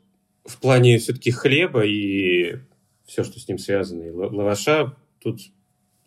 в 0.45 0.61
плане 0.61 0.99
все-таки 0.99 1.31
хлеба 1.31 1.85
и 1.85 2.59
все, 3.05 3.25
что 3.25 3.39
с 3.39 3.49
ним 3.49 3.59
связано. 3.59 4.03
И 4.03 4.11
лаваша 4.11 4.97
тут 5.21 5.41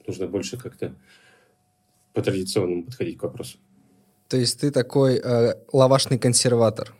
нужно 0.06 0.28
больше 0.28 0.58
как-то 0.58 0.96
по 2.14 2.22
традиционному 2.22 2.84
подходить 2.86 3.18
к 3.18 3.24
вопросу. 3.24 3.58
То 4.28 4.38
есть 4.38 4.60
ты 4.60 4.72
такой 4.72 5.22
э, 5.24 5.54
лавашный 5.72 6.18
консерватор? 6.18 6.94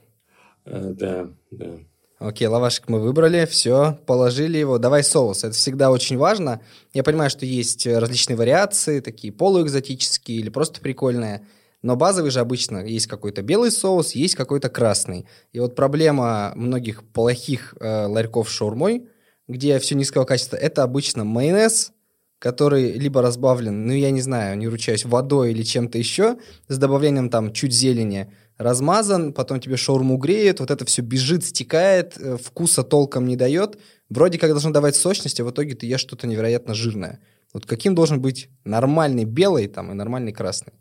Э, 0.66 0.94
да, 0.94 1.30
да. 1.52 1.80
Окей, 2.20 2.48
лавашик 2.48 2.90
мы 2.90 3.00
выбрали, 3.00 3.46
все, 3.46 4.00
положили 4.08 4.58
его. 4.58 4.80
Давай 4.80 5.04
соус. 5.04 5.44
Это 5.44 5.54
всегда 5.54 5.92
очень 5.92 6.18
важно. 6.18 6.62
Я 6.94 7.04
понимаю, 7.04 7.30
что 7.30 7.46
есть 7.46 7.86
различные 7.86 8.36
вариации, 8.36 9.02
такие 9.02 9.32
полуэкзотические 9.32 10.40
или 10.40 10.50
просто 10.50 10.82
прикольные. 10.82 11.46
Но 11.84 11.96
базовый 11.96 12.32
же 12.32 12.40
обычно 12.40 12.84
есть 12.84 13.06
какой-то 13.06 13.44
белый 13.44 13.72
соус, 13.72 14.14
есть 14.14 14.36
какой-то 14.36 14.70
красный. 14.70 15.28
И 15.52 15.60
вот 15.60 15.76
проблема 15.76 16.54
многих 16.56 17.04
плохих 17.04 17.76
э, 17.80 18.08
ларьков 18.08 18.50
с 18.50 18.52
шаурмой 18.52 19.10
где 19.48 19.80
все 19.80 19.96
низкого 19.96 20.26
качества, 20.26 20.56
это 20.58 20.84
обычно 20.84 21.24
майонез, 21.24 21.94
который 22.40 22.92
либо 22.94 23.22
разбавлен, 23.22 23.88
ну, 23.88 23.94
я 23.94 24.12
не 24.12 24.22
знаю, 24.22 24.58
не 24.58 24.68
ручаюсь, 24.68 25.06
водой 25.06 25.52
или 25.52 25.64
чем-то 25.64 25.98
еще, 25.98 26.38
с 26.68 26.78
добавлением 26.78 27.30
там 27.30 27.52
чуть 27.52 27.74
зелени, 27.74 28.32
размазан, 28.58 29.34
потом 29.34 29.60
тебе 29.60 29.78
шаурму 29.78 30.18
греет, 30.18 30.60
вот 30.60 30.72
это 30.72 30.86
все 30.86 31.02
бежит, 31.02 31.44
стекает, 31.46 32.14
э, 32.18 32.38
вкуса 32.38 32.84
толком 32.84 33.26
не 33.26 33.36
дает, 33.36 33.80
вроде 34.10 34.38
как 34.38 34.52
должно 34.52 34.72
давать 34.72 34.96
сочность, 34.96 35.40
а 35.40 35.46
в 35.46 35.52
итоге 35.52 35.76
ты 35.76 35.86
ешь 35.88 36.02
что-то 36.02 36.28
невероятно 36.28 36.74
жирное. 36.74 37.20
Вот 37.54 37.66
каким 37.66 37.96
должен 37.96 38.22
быть 38.22 38.50
нормальный 38.66 39.24
белый 39.24 39.68
там 39.68 39.92
и 39.92 39.96
нормальный 39.96 40.32
красный? 40.32 40.74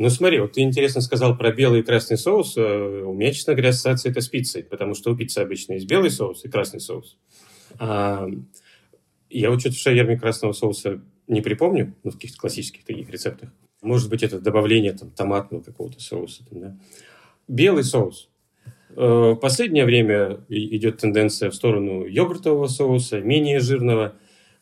Ну, 0.00 0.08
смотри, 0.08 0.40
вот 0.40 0.52
ты 0.52 0.62
интересно 0.62 1.02
сказал 1.02 1.36
про 1.36 1.52
белый 1.52 1.80
и 1.80 1.82
красный 1.82 2.16
соус. 2.16 2.56
Э, 2.56 3.02
у 3.04 3.12
меня, 3.12 3.32
честно 3.32 3.52
говоря, 3.52 3.68
ассоциация 3.68 4.10
это 4.10 4.22
с 4.22 4.28
пиццей, 4.28 4.64
потому 4.64 4.94
что 4.94 5.12
у 5.12 5.14
пиццы 5.14 5.40
обычно 5.40 5.74
есть 5.74 5.86
белый 5.86 6.10
соус 6.10 6.42
и 6.42 6.48
красный 6.48 6.80
соус. 6.80 7.18
А, 7.78 8.26
я 9.28 9.50
вот 9.50 9.60
что-то 9.60 9.76
в 9.76 9.78
шаверме 9.78 10.18
красного 10.18 10.54
соуса 10.54 11.02
не 11.26 11.42
припомню, 11.42 11.94
ну, 12.02 12.12
в 12.12 12.14
каких-то 12.14 12.38
классических 12.38 12.82
таких 12.82 13.10
рецептах. 13.10 13.52
Может 13.82 14.08
быть, 14.08 14.22
это 14.22 14.40
добавление 14.40 14.94
там, 14.94 15.10
томатного 15.10 15.62
какого-то 15.62 16.00
соуса. 16.00 16.46
Там, 16.48 16.60
да? 16.60 16.78
Белый 17.46 17.84
соус. 17.84 18.30
Э, 18.96 19.32
в 19.32 19.36
последнее 19.36 19.84
время 19.84 20.40
идет 20.48 20.96
тенденция 20.96 21.50
в 21.50 21.54
сторону 21.54 22.06
йогуртового 22.06 22.68
соуса, 22.68 23.20
менее 23.20 23.60
жирного, 23.60 24.14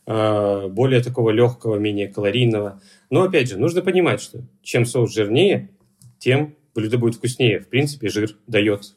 более 0.09 1.03
такого 1.03 1.31
легкого, 1.31 1.77
менее 1.77 2.09
калорийного– 2.09 2.81
но 3.11 3.23
опять 3.23 3.49
же, 3.49 3.59
нужно 3.59 3.83
понимать, 3.83 4.21
что 4.21 4.43
чем 4.63 4.85
соус 4.85 5.13
жирнее, 5.13 5.71
тем 6.19 6.57
блюдо 6.75 6.99
будет 6.99 7.17
вкуснее. 7.17 7.61
В 7.61 7.69
принципе, 7.69 8.09
жир 8.09 8.37
дает 8.47 8.95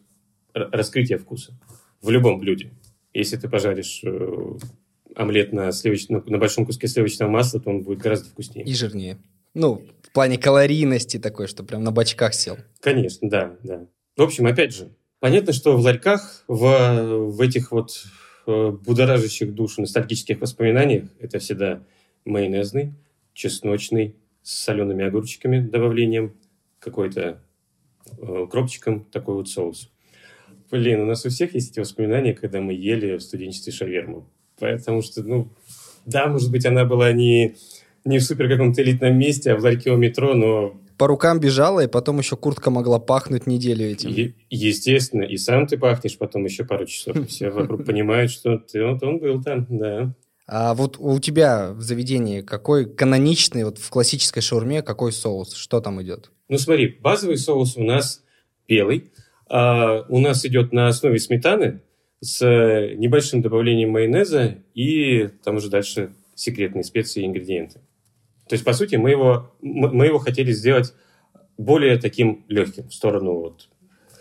раскрытие 0.53 1.17
вкуса 1.17 1.57
в 2.01 2.09
любом 2.09 2.39
блюде. 2.39 2.71
Если 3.13 3.37
ты 3.37 3.47
пожаришь 3.49 4.01
э, 4.03 4.57
омлет 5.15 5.53
на, 5.53 5.71
сливоч... 5.71 6.09
на 6.09 6.37
большом 6.37 6.65
куске 6.65 6.87
сливочного 6.87 7.29
масла, 7.29 7.61
то 7.61 7.69
он 7.69 7.83
будет 7.83 7.99
гораздо 7.99 8.29
вкуснее. 8.29 8.65
И 8.65 8.73
жирнее. 8.73 9.17
Ну, 9.53 9.81
в 10.01 10.11
плане 10.11 10.37
калорийности 10.37 11.17
такой, 11.17 11.47
что 11.47 11.63
прям 11.63 11.83
на 11.83 11.91
бочках 11.91 12.33
сел. 12.33 12.57
Конечно, 12.81 13.29
да, 13.29 13.55
да. 13.63 13.87
В 14.17 14.21
общем, 14.21 14.45
опять 14.45 14.73
же, 14.73 14.93
понятно, 15.19 15.53
что 15.53 15.77
в 15.77 15.81
ларьках, 15.81 16.43
в, 16.47 17.27
в 17.29 17.41
этих 17.41 17.71
вот 17.71 17.91
э, 17.91 18.30
будоражащих 18.71 19.53
душу 19.53 19.81
ностальгических 19.81 20.41
воспоминаниях 20.41 21.05
это 21.19 21.39
всегда 21.39 21.83
майонезный, 22.25 22.93
чесночный, 23.33 24.15
с 24.43 24.63
солеными 24.63 25.05
огурчиками, 25.05 25.59
добавлением, 25.59 26.33
какой-то 26.79 27.41
э, 28.17 28.47
кропчиком, 28.49 29.05
такой 29.05 29.35
вот 29.35 29.49
соус. 29.49 29.91
Блин, 30.71 31.01
у 31.01 31.05
нас 31.05 31.25
у 31.25 31.29
всех 31.29 31.53
есть 31.53 31.71
эти 31.71 31.79
воспоминания, 31.79 32.33
когда 32.33 32.61
мы 32.61 32.73
ели 32.73 33.17
в 33.17 33.21
студенчестве 33.21 33.73
шаверму. 33.73 34.27
Потому 34.57 35.01
что, 35.01 35.21
ну, 35.23 35.49
да, 36.05 36.27
может 36.27 36.51
быть, 36.51 36.65
она 36.65 36.85
была 36.85 37.11
не, 37.11 37.55
не 38.05 38.19
в 38.19 38.23
супер 38.23 38.49
каком-то 38.49 38.81
элитном 38.81 39.17
месте, 39.17 39.51
а 39.51 39.57
в 39.57 39.63
ларьке 39.63 39.91
у 39.91 39.97
метро, 39.97 40.33
но... 40.33 40.80
По 41.01 41.07
рукам 41.07 41.39
бежала, 41.39 41.79
и 41.79 41.87
потом 41.87 42.19
еще 42.19 42.37
куртка 42.37 42.69
могла 42.69 42.99
пахнуть 42.99 43.47
неделю 43.47 43.87
этим. 43.87 44.11
Е- 44.11 44.35
естественно, 44.51 45.23
и 45.23 45.35
сам 45.35 45.65
ты 45.65 45.79
пахнешь 45.79 46.15
потом 46.15 46.45
еще 46.45 46.63
пару 46.63 46.85
часов. 46.85 47.27
Все 47.27 47.49
вокруг 47.49 47.85
понимают, 47.87 48.29
что 48.29 48.59
ты, 48.59 48.85
вот 48.85 49.01
он 49.01 49.17
был 49.17 49.41
там, 49.41 49.65
да. 49.67 50.13
А 50.45 50.75
вот 50.75 50.97
у 50.99 51.17
тебя 51.17 51.71
в 51.71 51.81
заведении 51.81 52.41
какой 52.41 52.85
каноничный, 52.85 53.63
вот 53.63 53.79
в 53.79 53.89
классической 53.89 54.41
шаурме, 54.41 54.83
какой 54.83 55.11
соус? 55.11 55.55
Что 55.55 55.81
там 55.81 55.99
идет? 56.03 56.29
Ну 56.49 56.59
смотри, 56.59 56.99
базовый 57.01 57.37
соус 57.37 57.77
у 57.77 57.83
нас 57.83 58.23
белый. 58.67 59.11
А 59.49 60.05
у 60.07 60.19
нас 60.19 60.45
идет 60.45 60.71
на 60.71 60.87
основе 60.87 61.17
сметаны 61.17 61.81
с 62.19 62.45
небольшим 62.45 63.41
добавлением 63.41 63.89
майонеза 63.89 64.59
и 64.75 65.29
там 65.43 65.55
уже 65.55 65.71
дальше 65.71 66.13
секретные 66.35 66.83
специи 66.83 67.23
и 67.23 67.25
ингредиенты. 67.25 67.79
То 68.51 68.55
есть, 68.55 68.65
по 68.65 68.73
сути, 68.73 68.97
мы 68.97 69.11
его, 69.11 69.49
мы 69.61 70.07
его 70.07 70.19
хотели 70.19 70.51
сделать 70.51 70.93
более 71.57 71.97
таким 71.97 72.43
легким 72.49 72.89
в 72.89 72.93
сторону 72.93 73.35
вот 73.35 73.69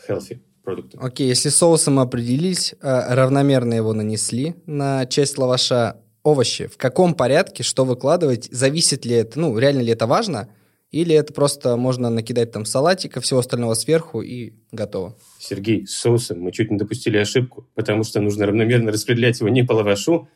healthy 0.08 0.38
продукта. 0.62 0.98
Окей, 1.00 1.26
okay, 1.26 1.30
если 1.30 1.48
соусом 1.48 1.98
определились, 1.98 2.76
а, 2.80 3.12
равномерно 3.16 3.74
его 3.74 3.92
нанесли 3.92 4.54
на 4.66 5.04
часть 5.06 5.36
лаваша, 5.36 5.96
овощи, 6.22 6.68
в 6.68 6.76
каком 6.76 7.14
порядке, 7.14 7.64
что 7.64 7.84
выкладывать, 7.84 8.48
зависит 8.52 9.04
ли 9.04 9.16
это, 9.16 9.40
ну, 9.40 9.58
реально 9.58 9.80
ли 9.80 9.90
это 9.90 10.06
важно, 10.06 10.48
или 10.92 11.12
это 11.12 11.32
просто 11.32 11.76
можно 11.76 12.08
накидать 12.08 12.52
там 12.52 12.64
салатика, 12.64 13.20
всего 13.20 13.40
остального 13.40 13.74
сверху 13.74 14.22
и 14.22 14.52
готово? 14.70 15.16
Сергей, 15.40 15.88
с 15.88 15.96
соусом 15.96 16.40
мы 16.40 16.52
чуть 16.52 16.70
не 16.70 16.78
допустили 16.78 17.16
ошибку, 17.16 17.66
потому 17.74 18.04
что 18.04 18.20
нужно 18.20 18.46
равномерно 18.46 18.92
распределять 18.92 19.40
его 19.40 19.48
не 19.48 19.64
по 19.64 19.72
лавашу, 19.72 20.28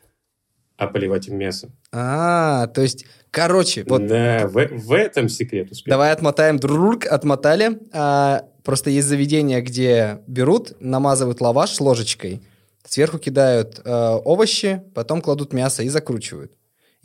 а 0.77 0.87
поливать 0.87 1.27
им 1.27 1.37
мясом. 1.37 1.71
А, 1.91 2.67
то 2.67 2.81
есть, 2.81 3.05
короче, 3.31 3.85
вот... 3.87 4.05
Да, 4.07 4.47
в, 4.47 4.53
в 4.53 4.93
этом 4.93 5.29
секрет 5.29 5.71
успеха. 5.71 5.95
Давай 5.95 6.11
отмотаем, 6.11 6.57
друрк, 6.57 7.05
отмотали. 7.05 7.79
А, 7.93 8.45
просто 8.63 8.89
есть 8.89 9.07
заведения, 9.07 9.61
где 9.61 10.19
берут, 10.27 10.73
намазывают 10.79 11.41
лаваш 11.41 11.71
с 11.71 11.79
ложечкой– 11.79 12.41
Сверху 12.87 13.17
кидают 13.17 13.81
э, 13.83 13.91
овощи, 14.23 14.83
потом 14.93 15.21
кладут 15.21 15.53
мясо 15.53 15.81
и 15.81 15.89
закручивают. 15.89 16.51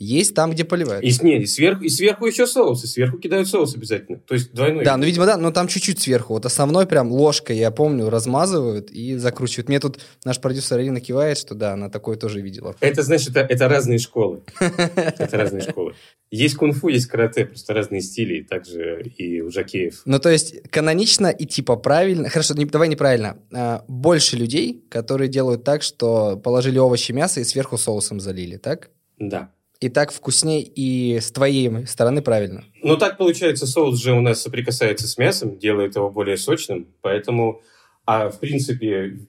Есть 0.03 0.33
там, 0.33 0.51
где 0.51 0.63
поливают. 0.63 1.03
И, 1.03 1.13
не, 1.23 1.41
и, 1.41 1.45
сверху, 1.45 1.83
и 1.83 1.89
сверху 1.89 2.25
еще 2.25 2.47
соус, 2.47 2.83
и 2.83 2.87
сверху 2.87 3.17
кидают 3.17 3.47
соус 3.47 3.75
обязательно. 3.75 4.19
То 4.19 4.33
есть 4.33 4.51
двойной. 4.53 4.83
Да, 4.83 4.97
ну, 4.97 5.05
видимо, 5.05 5.25
да, 5.25 5.37
но 5.37 5.51
там 5.51 5.67
чуть-чуть 5.67 5.99
сверху. 5.99 6.33
Вот 6.33 6.45
основной 6.45 6.87
прям 6.87 7.11
ложкой, 7.11 7.57
я 7.57 7.71
помню, 7.71 8.09
размазывают 8.09 8.89
и 8.91 9.15
закручивают. 9.17 9.69
Мне 9.69 9.79
тут 9.79 9.99
наш 10.25 10.39
продюсер 10.39 10.79
Арина 10.79 10.99
кивает, 10.99 11.37
что 11.37 11.55
да, 11.55 11.73
она 11.73 11.89
такое 11.89 12.17
тоже 12.17 12.41
видела. 12.41 12.75
Это 12.79 13.03
значит, 13.03 13.31
это, 13.31 13.41
это 13.41 13.67
разные 13.67 13.99
школы. 13.99 14.41
Это 14.59 15.37
разные 15.37 15.61
школы. 15.61 15.93
Есть 16.31 16.55
кунг-фу, 16.55 16.87
есть 16.87 17.07
карате, 17.07 17.45
просто 17.45 17.73
разные 17.73 18.01
стили, 18.01 18.41
также 18.41 19.03
и 19.17 19.41
у 19.41 19.51
жакеев. 19.51 20.01
Ну, 20.05 20.17
то 20.17 20.29
есть, 20.29 20.61
канонично 20.69 21.27
и 21.27 21.45
типа 21.45 21.75
правильно... 21.75 22.29
Хорошо, 22.29 22.53
не, 22.53 22.65
давай 22.65 22.87
неправильно. 22.87 23.37
А, 23.53 23.83
больше 23.89 24.37
людей, 24.37 24.83
которые 24.89 25.27
делают 25.27 25.65
так, 25.65 25.83
что 25.83 26.37
положили 26.37 26.79
овощи, 26.79 27.11
мясо 27.11 27.41
и 27.41 27.43
сверху 27.43 27.77
соусом 27.77 28.21
залили, 28.21 28.55
так? 28.55 28.89
Да. 29.19 29.51
И 29.81 29.89
так 29.89 30.13
вкуснее, 30.13 30.61
и 30.61 31.19
с 31.19 31.31
твоей 31.31 31.87
стороны 31.87 32.21
правильно. 32.21 32.63
Ну, 32.83 32.97
так 32.97 33.17
получается, 33.17 33.65
соус 33.65 33.99
же 33.99 34.13
у 34.13 34.21
нас 34.21 34.41
соприкасается 34.41 35.07
с 35.07 35.17
мясом, 35.17 35.57
делает 35.57 35.95
его 35.95 36.09
более 36.09 36.37
сочным, 36.37 36.87
поэтому... 37.01 37.61
А, 38.05 38.29
в 38.29 38.39
принципе, 38.39 39.19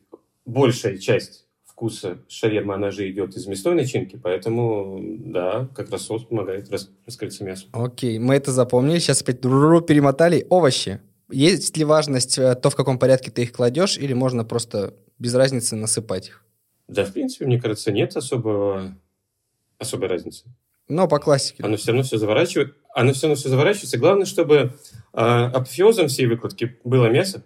большая 0.47 0.99
часть 0.99 1.47
вкуса 1.65 2.19
шаверма, 2.29 2.75
она 2.75 2.91
же 2.91 3.11
идет 3.11 3.35
из 3.37 3.47
мясной 3.47 3.75
начинки, 3.75 4.19
поэтому, 4.23 5.01
да, 5.03 5.69
как 5.75 5.91
раз 5.91 6.03
соус 6.03 6.25
помогает 6.25 6.71
рас 6.71 6.91
раскрыться 7.07 7.45
мясу. 7.45 7.67
Окей, 7.73 8.19
мы 8.19 8.35
это 8.35 8.53
запомнили. 8.53 8.99
Сейчас 8.99 9.23
опять 9.23 9.41
перемотали. 9.41 10.47
Овощи. 10.49 11.01
Есть 11.31 11.77
ли 11.77 11.85
важность 11.85 12.39
э, 12.39 12.55
то, 12.55 12.71
в 12.71 12.77
каком 12.77 12.99
порядке 12.99 13.31
ты 13.31 13.43
их 13.43 13.53
кладешь, 13.53 13.97
или 13.97 14.13
можно 14.13 14.45
просто 14.45 14.95
без 15.19 15.35
разницы 15.35 15.77
насыпать 15.77 16.29
их? 16.29 16.45
Да, 16.89 17.05
в 17.05 17.13
принципе, 17.13 17.47
мне 17.47 17.61
кажется, 17.61 17.91
нет 17.91 18.17
особого, 18.17 18.95
особой 19.83 20.09
разницы. 20.09 20.45
Но 20.89 21.09
по 21.09 21.19
классике. 21.19 21.63
Оно 21.63 21.77
все 21.77 21.89
равно 21.89 22.03
все 22.03 22.19
заворачивает. 22.19 22.75
Оно 22.95 23.13
все 23.13 23.27
равно 23.27 23.37
все 23.37 23.49
заворачивается. 23.49 23.99
Главное, 23.99 24.27
чтобы 24.27 24.55
э, 24.55 25.19
апофеозом 25.19 26.09
всей 26.09 26.27
выкладки 26.27 26.79
было 26.85 27.07
мясо. 27.07 27.45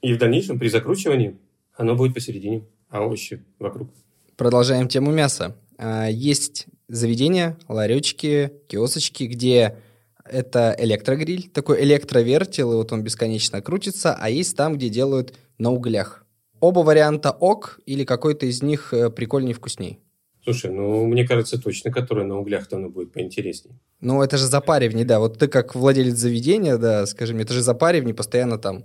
И 0.00 0.12
в 0.12 0.18
дальнейшем 0.18 0.58
при 0.58 0.68
закручивании 0.68 1.38
оно 1.76 1.94
будет 1.94 2.14
посередине 2.14 2.64
а 2.92 3.00
овощи 3.00 3.42
вокруг. 3.58 3.88
Продолжаем 4.36 4.86
тему 4.86 5.10
мяса. 5.10 5.56
А, 5.78 6.08
есть 6.08 6.66
заведения, 6.88 7.58
ларечки, 7.68 8.52
киосочки, 8.68 9.24
где 9.24 9.78
это 10.24 10.76
электрогриль, 10.78 11.48
такой 11.48 11.82
электровертел, 11.82 12.72
и 12.72 12.76
вот 12.76 12.92
он 12.92 13.02
бесконечно 13.02 13.60
крутится, 13.62 14.14
а 14.14 14.28
есть 14.28 14.56
там, 14.56 14.74
где 14.76 14.88
делают 14.90 15.34
на 15.58 15.72
углях. 15.72 16.24
Оба 16.60 16.80
варианта 16.80 17.30
ок 17.30 17.80
или 17.86 18.04
какой-то 18.04 18.46
из 18.46 18.62
них 18.62 18.92
э, 18.92 19.10
прикольнее 19.10 19.54
вкусней? 19.54 19.98
Слушай, 20.44 20.72
ну, 20.72 21.06
мне 21.06 21.26
кажется, 21.26 21.60
точно, 21.60 21.92
который 21.92 22.24
на 22.24 22.38
углях-то 22.38 22.76
оно 22.76 22.88
будет 22.88 23.12
поинтереснее. 23.12 23.78
Ну, 24.00 24.22
это 24.22 24.36
же 24.36 24.46
запаривание, 24.46 25.04
да. 25.04 25.20
Вот 25.20 25.38
ты 25.38 25.46
как 25.46 25.74
владелец 25.74 26.14
заведения, 26.14 26.78
да, 26.78 27.06
скажи 27.06 27.32
мне, 27.32 27.44
это 27.44 27.54
же 27.54 27.62
запаривание, 27.62 28.14
постоянно 28.14 28.58
там 28.58 28.84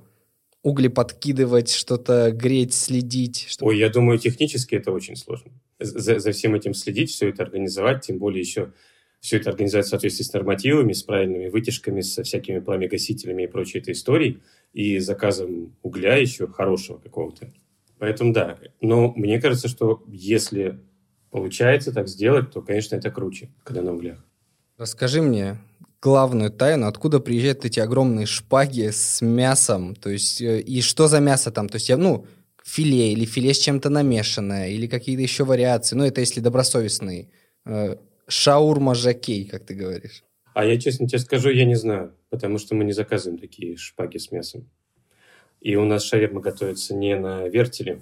угли 0.62 0.88
подкидывать, 0.88 1.72
что-то 1.72 2.32
греть, 2.32 2.74
следить? 2.74 3.48
Чтобы... 3.50 3.72
Ой, 3.72 3.80
я 3.80 3.90
думаю, 3.90 4.20
технически 4.20 4.76
это 4.76 4.92
очень 4.92 5.16
сложно. 5.16 5.52
За, 5.80 6.20
за 6.20 6.32
всем 6.32 6.56
этим 6.56 6.74
следить, 6.74 7.10
все 7.10 7.30
это 7.30 7.44
организовать, 7.44 8.06
тем 8.06 8.18
более 8.20 8.42
еще 8.42 8.74
все 9.20 9.38
это 9.38 9.50
организовать 9.50 9.88
в 9.88 9.90
соответствии 9.90 10.24
с 10.24 10.34
нормативами, 10.34 10.94
с 10.94 11.04
правильными 11.04 11.48
вытяжками, 11.48 12.02
со 12.02 12.24
всякими 12.24 12.60
пламегасителями 12.60 13.44
и 13.44 13.48
прочей 13.48 13.80
этой 13.80 13.94
историей, 13.94 14.40
и 14.74 15.00
заказом 15.00 15.76
угля 15.82 16.18
еще 16.18 16.48
хорошего 16.48 16.98
какого-то. 16.98 17.52
Поэтому 17.98 18.32
да. 18.32 18.60
Но 18.80 19.12
мне 19.16 19.42
кажется, 19.42 19.68
что 19.68 20.04
если 20.08 20.80
получается 21.32 21.92
так 21.92 22.08
сделать, 22.08 22.52
то, 22.52 22.62
конечно, 22.62 22.96
это 22.96 23.12
круче, 23.12 23.50
когда 23.64 23.82
на 23.82 23.94
углях. 23.94 24.24
Расскажи 24.78 25.22
мне, 25.22 25.58
главную 26.02 26.52
тайну, 26.52 26.88
откуда 26.88 27.20
приезжают 27.20 27.66
эти 27.66 27.80
огромные 27.80 28.26
шпаги 28.26 28.90
с 28.92 29.22
мясом, 29.22 29.96
то 29.96 30.10
есть, 30.10 30.42
э, 30.42 30.62
и 30.62 30.82
что 30.82 31.08
за 31.08 31.20
мясо 31.20 31.52
там, 31.52 31.70
то 31.70 31.76
есть, 31.76 31.90
я, 31.90 31.98
ну, 31.98 32.26
филе 32.64 33.14
или 33.14 33.26
филе 33.26 33.54
с 33.54 33.60
чем-то 33.60 33.90
намешанное, 33.90 34.70
или 34.70 34.88
какие-то 34.88 35.22
еще 35.22 35.46
вариации, 35.46 35.96
ну, 35.96 36.04
это 36.04 36.22
если 36.22 36.42
добросовестный. 36.42 37.30
Э, 37.66 37.96
шаурма 38.28 38.94
жакей, 38.94 39.46
как 39.46 39.66
ты 39.66 39.74
говоришь. 39.74 40.24
А 40.54 40.66
я 40.66 40.80
честно 40.80 41.08
тебе 41.08 41.20
скажу, 41.20 41.50
я 41.50 41.66
не 41.66 41.76
знаю, 41.76 42.14
потому 42.30 42.58
что 42.58 42.76
мы 42.76 42.84
не 42.84 42.92
заказываем 42.92 43.40
такие 43.40 43.78
шпаги 43.78 44.18
с 44.18 44.32
мясом. 44.32 44.70
И 45.62 45.76
у 45.76 45.86
нас 45.86 46.04
шаверма 46.04 46.42
готовится 46.42 46.94
не 46.94 47.16
на 47.16 47.48
вертеле, 47.48 48.02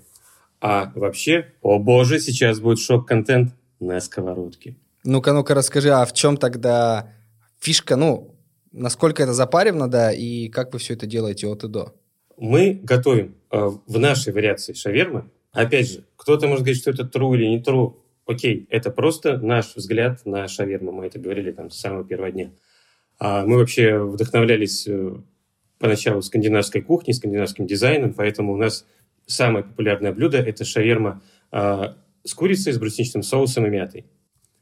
а 0.67 0.91
вообще, 0.95 1.53
о 1.61 1.77
боже, 1.77 2.19
сейчас 2.19 2.59
будет 2.59 2.79
шок-контент 2.79 3.53
на 3.79 3.99
сковородке. 3.99 4.75
Ну-ка, 5.03 5.31
ну-ка, 5.31 5.53
расскажи, 5.53 5.91
а 5.91 6.03
в 6.05 6.13
чем 6.13 6.37
тогда 6.37 7.13
фишка, 7.59 7.95
ну, 7.95 8.35
насколько 8.71 9.21
это 9.21 9.33
запарено, 9.33 9.87
да, 9.87 10.11
и 10.11 10.49
как 10.49 10.73
вы 10.73 10.79
все 10.79 10.95
это 10.95 11.05
делаете 11.05 11.45
от 11.45 11.63
и 11.63 11.67
до? 11.67 11.93
Мы 12.37 12.79
готовим 12.81 13.35
э, 13.51 13.69
в 13.85 13.99
нашей 13.99 14.33
вариации 14.33 14.73
шавермы. 14.73 15.29
Опять 15.51 15.87
же, 15.87 16.03
кто-то 16.15 16.47
может 16.47 16.63
говорить, 16.63 16.81
что 16.81 16.89
это 16.89 17.03
true 17.03 17.35
или 17.35 17.45
не 17.45 17.61
true. 17.61 17.97
Окей, 18.25 18.65
это 18.71 18.89
просто 18.89 19.37
наш 19.37 19.75
взгляд 19.75 20.25
на 20.25 20.47
шаверму. 20.47 20.91
Мы 20.91 21.05
это 21.05 21.19
говорили 21.19 21.51
там 21.51 21.69
с 21.69 21.77
самого 21.77 22.03
первого 22.03 22.31
дня. 22.31 22.49
А 23.19 23.45
мы 23.45 23.57
вообще 23.57 23.99
вдохновлялись 23.99 24.87
э, 24.87 25.15
поначалу 25.77 26.23
скандинавской 26.23 26.81
кухней, 26.81 27.13
скандинавским 27.13 27.67
дизайном, 27.67 28.15
поэтому 28.15 28.53
у 28.53 28.57
нас 28.57 28.87
самое 29.25 29.63
популярное 29.63 30.11
блюдо– 30.11 30.37
это 30.39 30.65
шаверма 30.65 31.21
э, 31.51 31.93
с 32.23 32.33
курицей, 32.33 32.73
с 32.73 32.77
брусничным 32.77 33.23
соусом 33.23 33.65
и 33.65 33.69
мятой. 33.69 34.05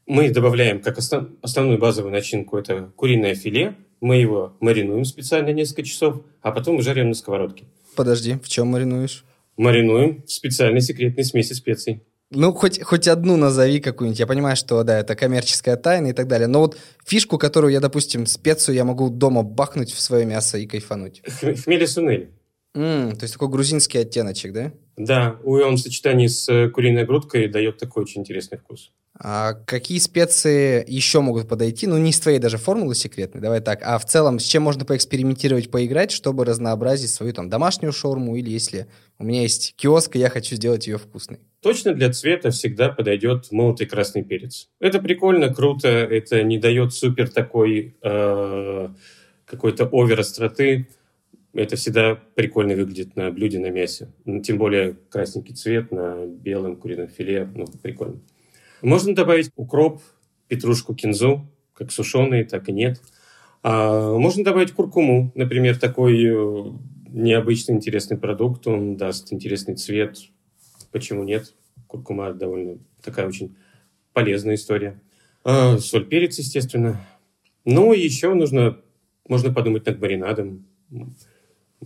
Мы 0.06 0.30
добавляем 0.30 0.80
как 0.80 0.98
основ, 0.98 1.28
основную 1.40 1.78
базовую 1.78 2.12
начинку, 2.12 2.58
это 2.58 2.92
куриное 2.96 3.34
филе. 3.34 3.76
Мы 4.00 4.16
его 4.16 4.54
маринуем 4.60 5.04
специально 5.04 5.50
несколько 5.50 5.82
часов, 5.82 6.22
а 6.42 6.52
потом 6.52 6.80
жарим 6.82 7.08
на 7.08 7.14
сковородке. 7.14 7.64
Подожди, 7.96 8.36
в 8.42 8.48
чем 8.48 8.68
маринуешь? 8.68 9.24
Маринуем 9.56 10.22
в 10.26 10.30
специальной 10.30 10.82
секретной 10.82 11.24
смеси 11.24 11.54
специй. 11.54 12.02
Ну, 12.30 12.52
хоть, 12.52 12.82
хоть 12.82 13.06
одну 13.06 13.36
назови 13.36 13.80
какую-нибудь. 13.80 14.18
Я 14.18 14.26
понимаю, 14.26 14.56
что, 14.56 14.82
да, 14.82 14.98
это 14.98 15.14
коммерческая 15.14 15.76
тайна 15.76 16.08
и 16.08 16.12
так 16.12 16.26
далее. 16.26 16.48
Но 16.48 16.60
вот 16.60 16.76
фишку, 17.06 17.38
которую 17.38 17.72
я, 17.72 17.80
допустим, 17.80 18.26
специю 18.26 18.74
я 18.74 18.84
могу 18.84 19.08
дома 19.08 19.42
бахнуть 19.42 19.92
в 19.92 20.00
свое 20.00 20.26
мясо 20.26 20.58
и 20.58 20.66
кайфануть. 20.66 21.22
Хмели 21.64 21.86
сунели. 21.86 22.30
Mm, 22.74 23.16
то 23.16 23.22
есть 23.22 23.34
такой 23.34 23.48
грузинский 23.48 23.98
оттеночек, 23.98 24.52
да? 24.52 24.72
Да, 24.96 25.38
он 25.44 25.76
в 25.76 25.78
сочетании 25.78 26.26
с 26.26 26.48
э, 26.48 26.68
куриной 26.68 27.04
грудкой 27.04 27.48
дает 27.48 27.78
такой 27.78 28.02
очень 28.02 28.22
интересный 28.22 28.58
вкус. 28.58 28.92
А 29.16 29.52
какие 29.52 29.98
специи 29.98 30.84
еще 30.88 31.20
могут 31.20 31.48
подойти? 31.48 31.86
Ну, 31.86 31.96
не 31.98 32.10
из 32.10 32.18
твоей 32.18 32.40
даже 32.40 32.58
формулы 32.58 32.96
секретной, 32.96 33.40
давай 33.40 33.60
так. 33.60 33.80
А 33.84 33.96
в 33.98 34.04
целом, 34.04 34.40
с 34.40 34.44
чем 34.44 34.64
можно 34.64 34.84
поэкспериментировать, 34.84 35.70
поиграть, 35.70 36.10
чтобы 36.10 36.44
разнообразить 36.44 37.10
свою 37.10 37.32
там 37.32 37.48
домашнюю 37.48 37.92
шаурму, 37.92 38.34
или 38.34 38.50
если 38.50 38.88
у 39.20 39.24
меня 39.24 39.42
есть 39.42 39.74
киоск, 39.76 40.16
и 40.16 40.18
я 40.18 40.30
хочу 40.30 40.56
сделать 40.56 40.88
ее 40.88 40.98
вкусной? 40.98 41.38
Точно 41.60 41.94
для 41.94 42.12
цвета 42.12 42.50
всегда 42.50 42.88
подойдет 42.88 43.52
молотый 43.52 43.86
красный 43.86 44.24
перец. 44.24 44.68
Это 44.80 44.98
прикольно, 44.98 45.54
круто, 45.54 45.88
это 45.88 46.42
не 46.42 46.58
дает 46.58 46.92
супер 46.92 47.28
такой 47.28 47.96
э, 48.02 48.88
какой-то 49.44 49.88
овер 49.92 50.18
остроты. 50.18 50.88
Это 51.54 51.76
всегда 51.76 52.16
прикольно 52.34 52.74
выглядит 52.74 53.14
на 53.14 53.30
блюде 53.30 53.60
на 53.60 53.70
мясе. 53.70 54.12
Ну, 54.24 54.42
тем 54.42 54.58
более 54.58 54.94
красненький 55.08 55.54
цвет 55.54 55.92
на 55.92 56.26
белом 56.26 56.76
курином 56.76 57.08
филе. 57.08 57.48
Ну, 57.54 57.66
прикольно. 57.80 58.20
Можно 58.82 59.14
добавить 59.14 59.50
укроп, 59.54 60.02
петрушку, 60.48 60.94
кинзу, 60.94 61.46
как 61.72 61.92
сушеные, 61.92 62.44
так 62.44 62.68
и 62.68 62.72
нет. 62.72 63.00
А 63.62 64.18
можно 64.18 64.44
добавить 64.44 64.72
куркуму, 64.72 65.32
например, 65.34 65.78
такой 65.78 66.22
э, 66.22 66.72
необычный 67.08 67.76
интересный 67.76 68.18
продукт, 68.18 68.66
он 68.66 68.96
даст 68.96 69.32
интересный 69.32 69.76
цвет. 69.76 70.18
Почему 70.90 71.22
нет? 71.22 71.54
Куркума 71.86 72.32
довольно 72.34 72.78
такая 73.02 73.26
очень 73.26 73.56
полезная 74.12 74.56
история. 74.56 75.00
А, 75.44 75.78
соль, 75.78 76.06
перец, 76.06 76.38
естественно. 76.38 77.00
Ну, 77.64 77.92
еще 77.92 78.34
нужно, 78.34 78.80
можно 79.28 79.52
подумать 79.52 79.86
над 79.86 80.00
маринадом. 80.00 80.66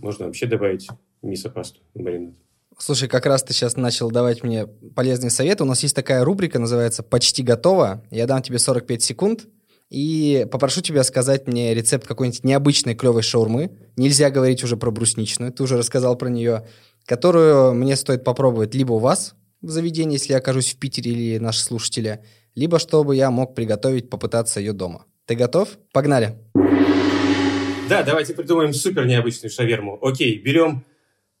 Можно 0.01 0.25
вообще 0.25 0.45
добавить 0.45 0.87
мисо-пасту 1.21 1.81
в 1.93 2.01
маринад. 2.01 2.35
Слушай, 2.77 3.09
как 3.09 3.25
раз 3.25 3.43
ты 3.43 3.53
сейчас 3.53 3.75
начал 3.75 4.09
давать 4.09 4.43
мне 4.43 4.65
полезные 4.65 5.29
советы. 5.29 5.63
У 5.63 5.67
нас 5.67 5.83
есть 5.83 5.95
такая 5.95 6.23
рубрика, 6.23 6.59
называется 6.59 7.03
«Почти 7.03 7.43
готово». 7.43 8.03
Я 8.09 8.25
дам 8.25 8.41
тебе 8.41 8.57
45 8.57 9.01
секунд 9.01 9.47
и 9.89 10.47
попрошу 10.49 10.81
тебя 10.81 11.03
сказать 11.03 11.47
мне 11.47 11.73
рецепт 11.73 12.07
какой-нибудь 12.07 12.43
необычной 12.43 12.95
клевой 12.95 13.21
шаурмы. 13.21 13.71
Нельзя 13.97 14.29
говорить 14.29 14.63
уже 14.63 14.77
про 14.77 14.91
брусничную, 14.91 15.51
ты 15.51 15.63
уже 15.63 15.77
рассказал 15.77 16.15
про 16.17 16.29
нее, 16.29 16.67
которую 17.05 17.73
мне 17.73 17.95
стоит 17.95 18.23
попробовать 18.23 18.73
либо 18.75 18.93
у 18.93 18.99
вас 18.99 19.35
в 19.61 19.69
заведении, 19.69 20.13
если 20.13 20.33
я 20.33 20.37
окажусь 20.39 20.73
в 20.73 20.79
Питере 20.79 21.11
или 21.11 21.37
наши 21.37 21.61
слушатели, 21.61 22.23
либо 22.55 22.79
чтобы 22.79 23.15
я 23.15 23.29
мог 23.29 23.55
приготовить, 23.55 24.09
попытаться 24.09 24.59
ее 24.59 24.73
дома. 24.73 25.05
Ты 25.25 25.35
готов? 25.35 25.77
Погнали! 25.91 26.37
Да, 27.89 28.03
давайте 28.03 28.35
придумаем 28.35 28.71
супер 28.71 29.07
необычную 29.07 29.49
шаверму. 29.49 29.97
Окей, 30.03 30.37
берем 30.37 30.85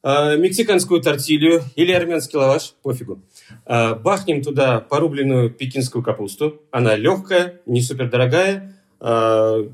э, 0.01 0.35
мексиканскую 0.35 0.99
тортилью 0.99 1.61
или 1.75 1.91
армянский 1.91 2.39
лаваш, 2.39 2.73
пофигу. 2.81 3.21
Э, 3.67 3.93
бахнем 3.93 4.41
туда 4.41 4.79
порубленную 4.79 5.51
пекинскую 5.51 6.03
капусту. 6.03 6.63
Она 6.71 6.95
легкая, 6.95 7.61
не 7.67 7.83
супер 7.83 8.09
дорогая, 8.09 8.75
э, 8.99 9.05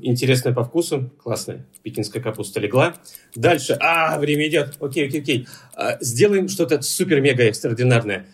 интересная 0.02 0.52
по 0.52 0.64
вкусу, 0.64 1.10
классная. 1.22 1.64
Пекинская 1.82 2.22
капуста 2.22 2.60
легла. 2.60 2.94
Дальше, 3.34 3.78
а, 3.80 4.18
время 4.18 4.46
идет, 4.46 4.74
окей, 4.78 5.08
окей, 5.08 5.22
окей. 5.22 5.48
Э, 5.78 5.96
сделаем 6.00 6.50
что-то 6.50 6.82
супер-мега 6.82 7.44
экстраординарное. 7.44 8.26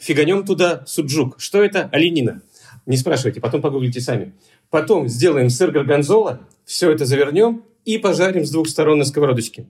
Фиганем 0.00 0.46
туда 0.46 0.82
суджук. 0.86 1.38
Что 1.38 1.62
это? 1.62 1.90
Оленина. 1.92 2.40
Не 2.86 2.96
спрашивайте, 2.96 3.42
потом 3.42 3.60
погуглите 3.60 4.00
сами. 4.00 4.32
Потом 4.70 5.08
сделаем 5.08 5.50
сыр 5.50 5.70
горгонзола, 5.70 6.40
все 6.64 6.90
это 6.90 7.04
завернем 7.04 7.64
и 7.84 7.98
пожарим 7.98 8.44
с 8.44 8.50
двух 8.50 8.68
сторон 8.68 8.98
на 8.98 9.04
сковородочке. 9.04 9.66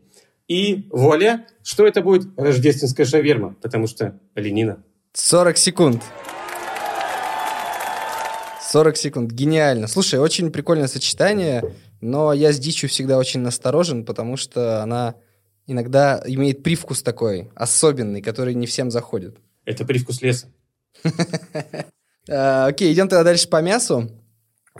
И 0.46 0.88
вуаля, 0.90 1.46
что 1.62 1.86
это 1.86 2.02
будет? 2.02 2.28
Рождественская 2.36 3.06
шаверма, 3.06 3.56
потому 3.62 3.86
что 3.86 4.18
оленина. 4.34 4.82
40 5.14 5.56
секунд. 5.56 6.02
40 8.70 8.96
секунд. 8.96 9.32
Гениально. 9.32 9.86
Слушай, 9.86 10.18
очень 10.18 10.50
прикольное 10.50 10.88
сочетание, 10.88 11.62
но 12.00 12.32
я 12.32 12.52
с 12.52 12.58
дичью 12.58 12.88
всегда 12.88 13.18
очень 13.18 13.40
насторожен, 13.40 14.04
потому 14.04 14.36
что 14.36 14.82
она 14.82 15.14
иногда 15.66 16.22
имеет 16.26 16.62
привкус 16.62 17.02
такой 17.02 17.50
особенный, 17.54 18.20
который 18.20 18.54
не 18.54 18.66
всем 18.66 18.90
заходит. 18.90 19.36
Это 19.64 19.84
привкус 19.84 20.22
леса. 20.22 20.48
А, 22.26 22.68
окей, 22.68 22.90
идем 22.90 23.06
тогда 23.06 23.22
дальше 23.22 23.46
по 23.50 23.60
мясу. 23.60 24.10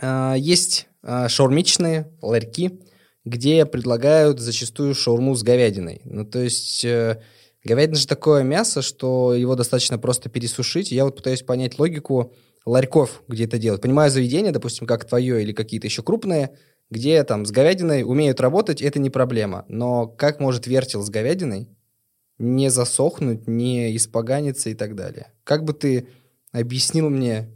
А, 0.01 0.33
есть 0.33 0.87
шаурмичные 1.05 2.11
ларьки, 2.21 2.79
где 3.25 3.65
предлагают 3.65 4.39
зачастую 4.39 4.93
шаурму 4.95 5.35
с 5.35 5.43
говядиной. 5.43 6.01
Ну, 6.05 6.25
то 6.25 6.39
есть 6.39 6.85
э, 6.85 7.21
говядина 7.63 7.97
же 7.97 8.07
такое 8.07 8.43
мясо, 8.43 8.81
что 8.81 9.33
его 9.33 9.55
достаточно 9.55 9.97
просто 9.97 10.29
пересушить. 10.29 10.91
Я 10.91 11.05
вот 11.05 11.17
пытаюсь 11.17 11.41
понять 11.41 11.79
логику 11.79 12.33
ларьков, 12.65 13.23
где 13.27 13.45
это 13.45 13.57
делать. 13.57 13.81
Понимаю 13.81 14.11
заведения, 14.11 14.51
допустим, 14.51 14.87
как 14.87 15.05
твое 15.05 15.41
или 15.41 15.53
какие-то 15.53 15.87
еще 15.87 16.03
крупные, 16.03 16.55
где 16.89 17.23
там 17.23 17.45
с 17.45 17.51
говядиной 17.51 18.03
умеют 18.03 18.39
работать, 18.39 18.81
это 18.81 18.99
не 18.99 19.09
проблема. 19.09 19.65
Но 19.67 20.07
как 20.07 20.39
может 20.39 20.67
вертел 20.67 21.01
с 21.01 21.09
говядиной 21.09 21.69
не 22.37 22.69
засохнуть, 22.69 23.47
не 23.47 23.95
испоганиться 23.95 24.69
и 24.69 24.75
так 24.75 24.95
далее? 24.95 25.31
Как 25.43 25.63
бы 25.63 25.73
ты 25.73 26.07
объяснил 26.51 27.09
мне 27.09 27.49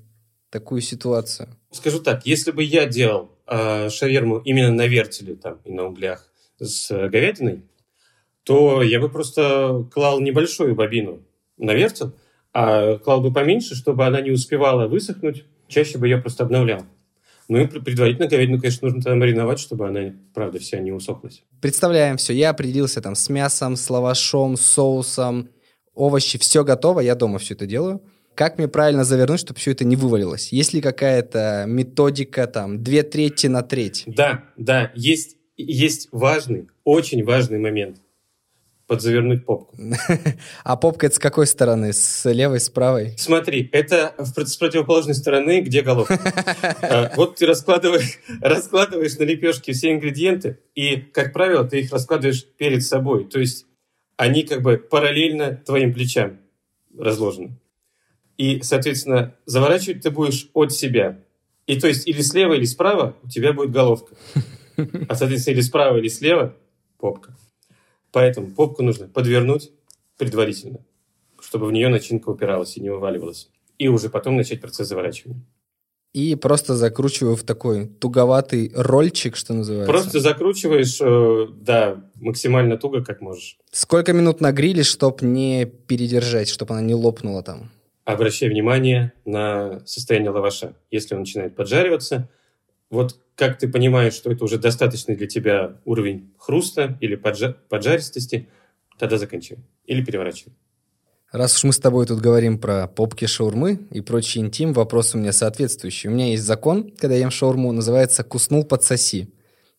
такую 0.49 0.81
ситуацию? 0.81 1.49
Скажу 1.71 1.99
так, 1.99 2.25
если 2.25 2.51
бы 2.51 2.63
я 2.63 2.85
делал 2.85 3.31
э, 3.47 3.89
шаверму 3.89 4.39
именно 4.39 4.71
на 4.71 4.87
вертеле 4.87 5.35
там, 5.35 5.59
и 5.65 5.71
на 5.71 5.85
углях 5.85 6.25
с 6.59 6.89
говядиной, 6.89 7.63
то 8.43 8.81
я 8.81 8.99
бы 8.99 9.09
просто 9.09 9.87
клал 9.93 10.19
небольшую 10.19 10.75
бобину 10.75 11.21
на 11.57 11.73
вертел, 11.73 12.13
а 12.53 12.97
клал 12.97 13.21
бы 13.21 13.31
поменьше, 13.31 13.75
чтобы 13.75 14.05
она 14.05 14.21
не 14.21 14.31
успевала 14.31 14.87
высохнуть. 14.87 15.45
Чаще 15.67 15.99
бы 15.99 16.07
я 16.07 16.17
просто 16.17 16.43
обновлял. 16.43 16.83
Ну 17.47 17.59
и 17.59 17.67
предварительно 17.67 18.27
говядину, 18.27 18.59
конечно, 18.59 18.87
нужно 18.87 19.01
тогда 19.01 19.15
мариновать, 19.17 19.59
чтобы 19.59 19.87
она, 19.87 20.13
правда, 20.33 20.59
вся 20.59 20.79
не 20.79 20.91
усохлась. 20.91 21.43
Представляем 21.61 22.17
все. 22.17 22.33
Я 22.33 22.51
определился 22.51 23.01
там 23.01 23.15
с 23.15 23.27
мясом, 23.29 23.75
с 23.75 23.89
лавашом, 23.89 24.55
соусом, 24.55 25.49
овощи, 25.95 26.37
все 26.37 26.63
готово. 26.63 26.99
Я 26.99 27.15
дома 27.15 27.39
все 27.39 27.55
это 27.55 27.65
делаю. 27.65 28.01
Как 28.39 28.57
мне 28.57 28.69
правильно 28.69 29.03
завернуть, 29.03 29.41
чтобы 29.41 29.59
все 29.59 29.71
это 29.71 29.83
не 29.83 29.97
вывалилось? 29.97 30.53
Есть 30.53 30.71
ли 30.71 30.79
какая-то 30.79 31.65
методика, 31.67 32.47
там, 32.47 32.81
две 32.81 33.03
трети 33.03 33.47
на 33.47 33.63
треть? 33.63 34.03
Да, 34.05 34.45
да, 34.55 34.93
есть, 34.95 35.35
есть 35.57 36.07
важный, 36.13 36.69
очень 36.85 37.25
важный 37.25 37.59
момент. 37.59 37.97
Подзавернуть 38.87 39.45
попку. 39.45 39.75
А 40.63 40.77
попка 40.77 41.07
это 41.07 41.17
с 41.17 41.19
какой 41.19 41.47
стороны? 41.47 41.91
С 41.91 42.31
левой, 42.31 42.61
с 42.61 42.69
правой? 42.69 43.13
Смотри, 43.17 43.69
это 43.73 44.15
с 44.17 44.55
противоположной 44.55 45.15
стороны, 45.15 45.59
где 45.59 45.81
головка. 45.81 46.17
А, 46.81 47.11
вот 47.17 47.35
ты 47.35 47.45
раскладываешь, 47.45 48.19
раскладываешь 48.39 49.17
на 49.17 49.23
лепешке 49.23 49.73
все 49.73 49.91
ингредиенты, 49.91 50.59
и, 50.75 50.95
как 50.95 51.33
правило, 51.33 51.67
ты 51.67 51.81
их 51.81 51.91
раскладываешь 51.91 52.45
перед 52.45 52.85
собой. 52.85 53.25
То 53.25 53.37
есть 53.41 53.65
они 54.15 54.43
как 54.43 54.61
бы 54.61 54.77
параллельно 54.77 55.61
твоим 55.65 55.93
плечам 55.93 56.39
разложены. 56.97 57.59
И, 58.39 58.61
соответственно, 58.61 59.35
заворачивать 59.45 60.01
ты 60.01 60.11
будешь 60.11 60.49
от 60.53 60.71
себя. 60.71 61.19
И 61.67 61.77
то 61.77 61.87
есть 61.87 62.07
или 62.07 62.21
слева, 62.21 62.53
или 62.53 62.63
справа 62.63 63.17
у 63.21 63.27
тебя 63.27 63.51
будет 63.51 63.71
головка. 63.71 64.15
А, 65.09 65.15
соответственно, 65.15 65.55
или 65.55 65.61
справа, 65.61 65.97
или 65.97 66.07
слева 66.07 66.55
попка. 66.97 67.35
Поэтому 68.13 68.51
попку 68.51 68.81
нужно 68.81 69.09
подвернуть 69.09 69.71
предварительно, 70.17 70.79
чтобы 71.41 71.65
в 71.65 71.73
нее 71.73 71.89
начинка 71.89 72.29
упиралась 72.29 72.77
и 72.77 72.81
не 72.81 72.89
вываливалась. 72.89 73.49
И 73.77 73.89
уже 73.89 74.07
потом 74.07 74.37
начать 74.37 74.61
процесс 74.61 74.87
заворачивания. 74.87 75.45
И 76.13 76.35
просто 76.35 76.75
закручиваю 76.75 77.35
в 77.35 77.43
такой 77.43 77.87
туговатый 77.87 78.71
рольчик, 78.73 79.35
что 79.35 79.53
называется. 79.53 79.91
Просто 79.91 80.21
закручиваешь, 80.21 80.97
э, 81.01 81.47
да, 81.61 82.05
максимально 82.15 82.77
туго, 82.77 83.03
как 83.03 83.19
можешь. 83.19 83.57
Сколько 83.71 84.13
минут 84.13 84.39
на 84.39 84.53
гриле, 84.53 84.83
чтобы 84.83 85.25
не 85.25 85.65
передержать, 85.65 86.47
чтобы 86.47 86.73
она 86.73 86.81
не 86.81 86.95
лопнула 86.95 87.43
там? 87.43 87.69
Обращай 88.13 88.49
внимание 88.49 89.13
на 89.25 89.85
состояние 89.85 90.31
лаваша. 90.31 90.73
Если 90.89 91.13
он 91.13 91.21
начинает 91.21 91.55
поджариваться, 91.55 92.29
вот 92.89 93.19
как 93.35 93.57
ты 93.59 93.67
понимаешь, 93.67 94.13
что 94.13 94.31
это 94.31 94.43
уже 94.43 94.57
достаточный 94.57 95.15
для 95.15 95.27
тебя 95.27 95.77
уровень 95.85 96.33
хруста 96.37 96.97
или 97.01 97.15
поджа- 97.15 97.55
поджаристости, 97.69 98.49
тогда 98.97 99.17
заканчивай 99.17 99.63
или 99.85 100.03
переворачивай. 100.03 100.53
Раз 101.31 101.55
уж 101.55 101.63
мы 101.65 101.73
с 101.73 101.77
тобой 101.77 102.07
тут 102.07 102.19
говорим 102.19 102.57
про 102.57 102.87
попки 102.87 103.25
шаурмы 103.25 103.87
и 103.91 104.01
прочий 104.01 104.39
интим, 104.39 104.73
вопрос 104.73 105.13
у 105.13 105.19
меня 105.19 105.31
соответствующий. 105.31 106.09
У 106.09 106.13
меня 106.13 106.31
есть 106.31 106.43
закон, 106.43 106.91
когда 106.97 107.13
я 107.13 107.21
ем 107.21 107.31
шаурму, 107.31 107.71
называется 107.71 108.23
«куснул, 108.23 108.65
подсоси». 108.65 109.31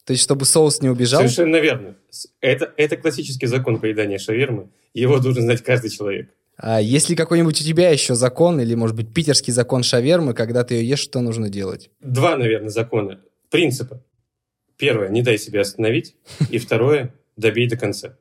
То 0.05 0.12
есть, 0.12 0.23
чтобы 0.23 0.45
соус 0.45 0.81
не 0.81 0.88
убежал... 0.88 1.21
Совершенно 1.21 1.57
верно. 1.57 1.97
Это, 2.40 2.73
это 2.77 2.97
классический 2.97 3.47
закон 3.47 3.81
поедания 3.81 4.19
шавермы. 4.19 4.71
Его 4.95 5.19
должен 5.19 5.43
знать 5.43 5.62
каждый 5.62 5.90
человек. 5.90 6.31
А 6.62 6.79
есть 6.79 7.09
ли 7.09 7.16
какой-нибудь 7.16 7.59
у 7.59 7.64
тебя 7.64 7.88
еще 7.88 8.14
закон, 8.14 8.61
или, 8.61 8.75
может 8.75 8.94
быть, 8.94 9.14
питерский 9.14 9.51
закон 9.51 9.83
шавермы, 9.83 10.35
когда 10.35 10.62
ты 10.62 10.75
ее 10.75 10.90
ешь, 10.90 11.01
что 11.01 11.20
нужно 11.23 11.49
делать? 11.49 11.90
Два, 12.01 12.37
наверное, 12.37 12.68
закона. 12.68 13.18
Принципа. 13.51 14.03
Первое, 14.77 15.09
не 15.09 15.23
дай 15.23 15.38
себя 15.38 15.62
остановить. 15.62 16.16
И 16.51 16.59
второе, 16.59 17.14
добей 17.37 17.66
до 17.66 17.79
конца. 17.79 18.16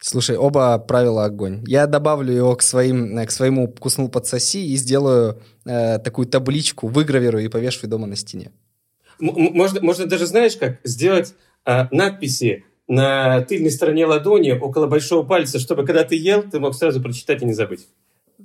Слушай, 0.00 0.36
оба 0.36 0.76
правила 0.78 1.24
огонь. 1.24 1.62
Я 1.68 1.86
добавлю 1.86 2.32
его 2.32 2.56
к, 2.56 2.62
своим, 2.62 3.24
к 3.24 3.30
своему 3.30 3.72
«Вкуснул 3.72 4.08
подсоси» 4.08 4.66
и 4.66 4.76
сделаю 4.76 5.40
э, 5.64 6.00
такую 6.00 6.26
табличку, 6.26 6.88
выгравирую 6.88 7.44
и 7.44 7.48
повешу 7.48 7.86
дома 7.86 8.08
на 8.08 8.16
стене. 8.16 8.50
можно, 9.20 9.80
можно 9.80 10.06
даже, 10.06 10.26
знаешь 10.26 10.56
как, 10.56 10.80
сделать 10.82 11.34
э, 11.64 11.86
надписи 11.92 12.64
на 12.86 13.40
тыльной 13.42 13.70
стороне 13.70 14.06
ладони 14.06 14.52
около 14.52 14.86
большого 14.86 15.26
пальца, 15.26 15.58
чтобы 15.58 15.86
когда 15.86 16.04
ты 16.04 16.16
ел, 16.16 16.42
ты 16.42 16.60
мог 16.60 16.74
сразу 16.74 17.00
прочитать 17.00 17.42
и 17.42 17.46
не 17.46 17.54
забыть. 17.54 17.88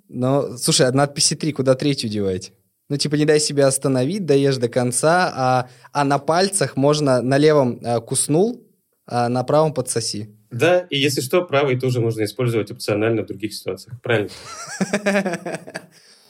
Ну, 0.07 0.57
слушай, 0.57 0.87
а 0.87 0.91
надписи 0.91 1.35
три, 1.35 1.51
куда 1.51 1.75
третью 1.75 2.09
девать? 2.09 2.53
Ну, 2.89 2.97
типа, 2.97 3.15
не 3.15 3.25
дай 3.25 3.39
себя 3.39 3.67
остановить, 3.67 4.25
доешь 4.25 4.57
до 4.57 4.67
конца, 4.67 5.31
а, 5.35 5.69
а 5.91 6.03
на 6.03 6.17
пальцах 6.17 6.75
можно 6.75 7.21
на 7.21 7.37
левом 7.37 7.79
а, 7.83 7.99
куснул, 7.99 8.63
а 9.05 9.29
на 9.29 9.43
правом 9.43 9.73
подсоси. 9.73 10.35
Да, 10.49 10.79
и 10.89 10.97
если 10.97 11.21
что, 11.21 11.43
правый 11.43 11.79
тоже 11.79 11.99
можно 11.99 12.23
использовать 12.23 12.71
опционально 12.71 13.21
в 13.21 13.27
других 13.27 13.53
ситуациях. 13.53 14.01
Правильно. 14.01 14.31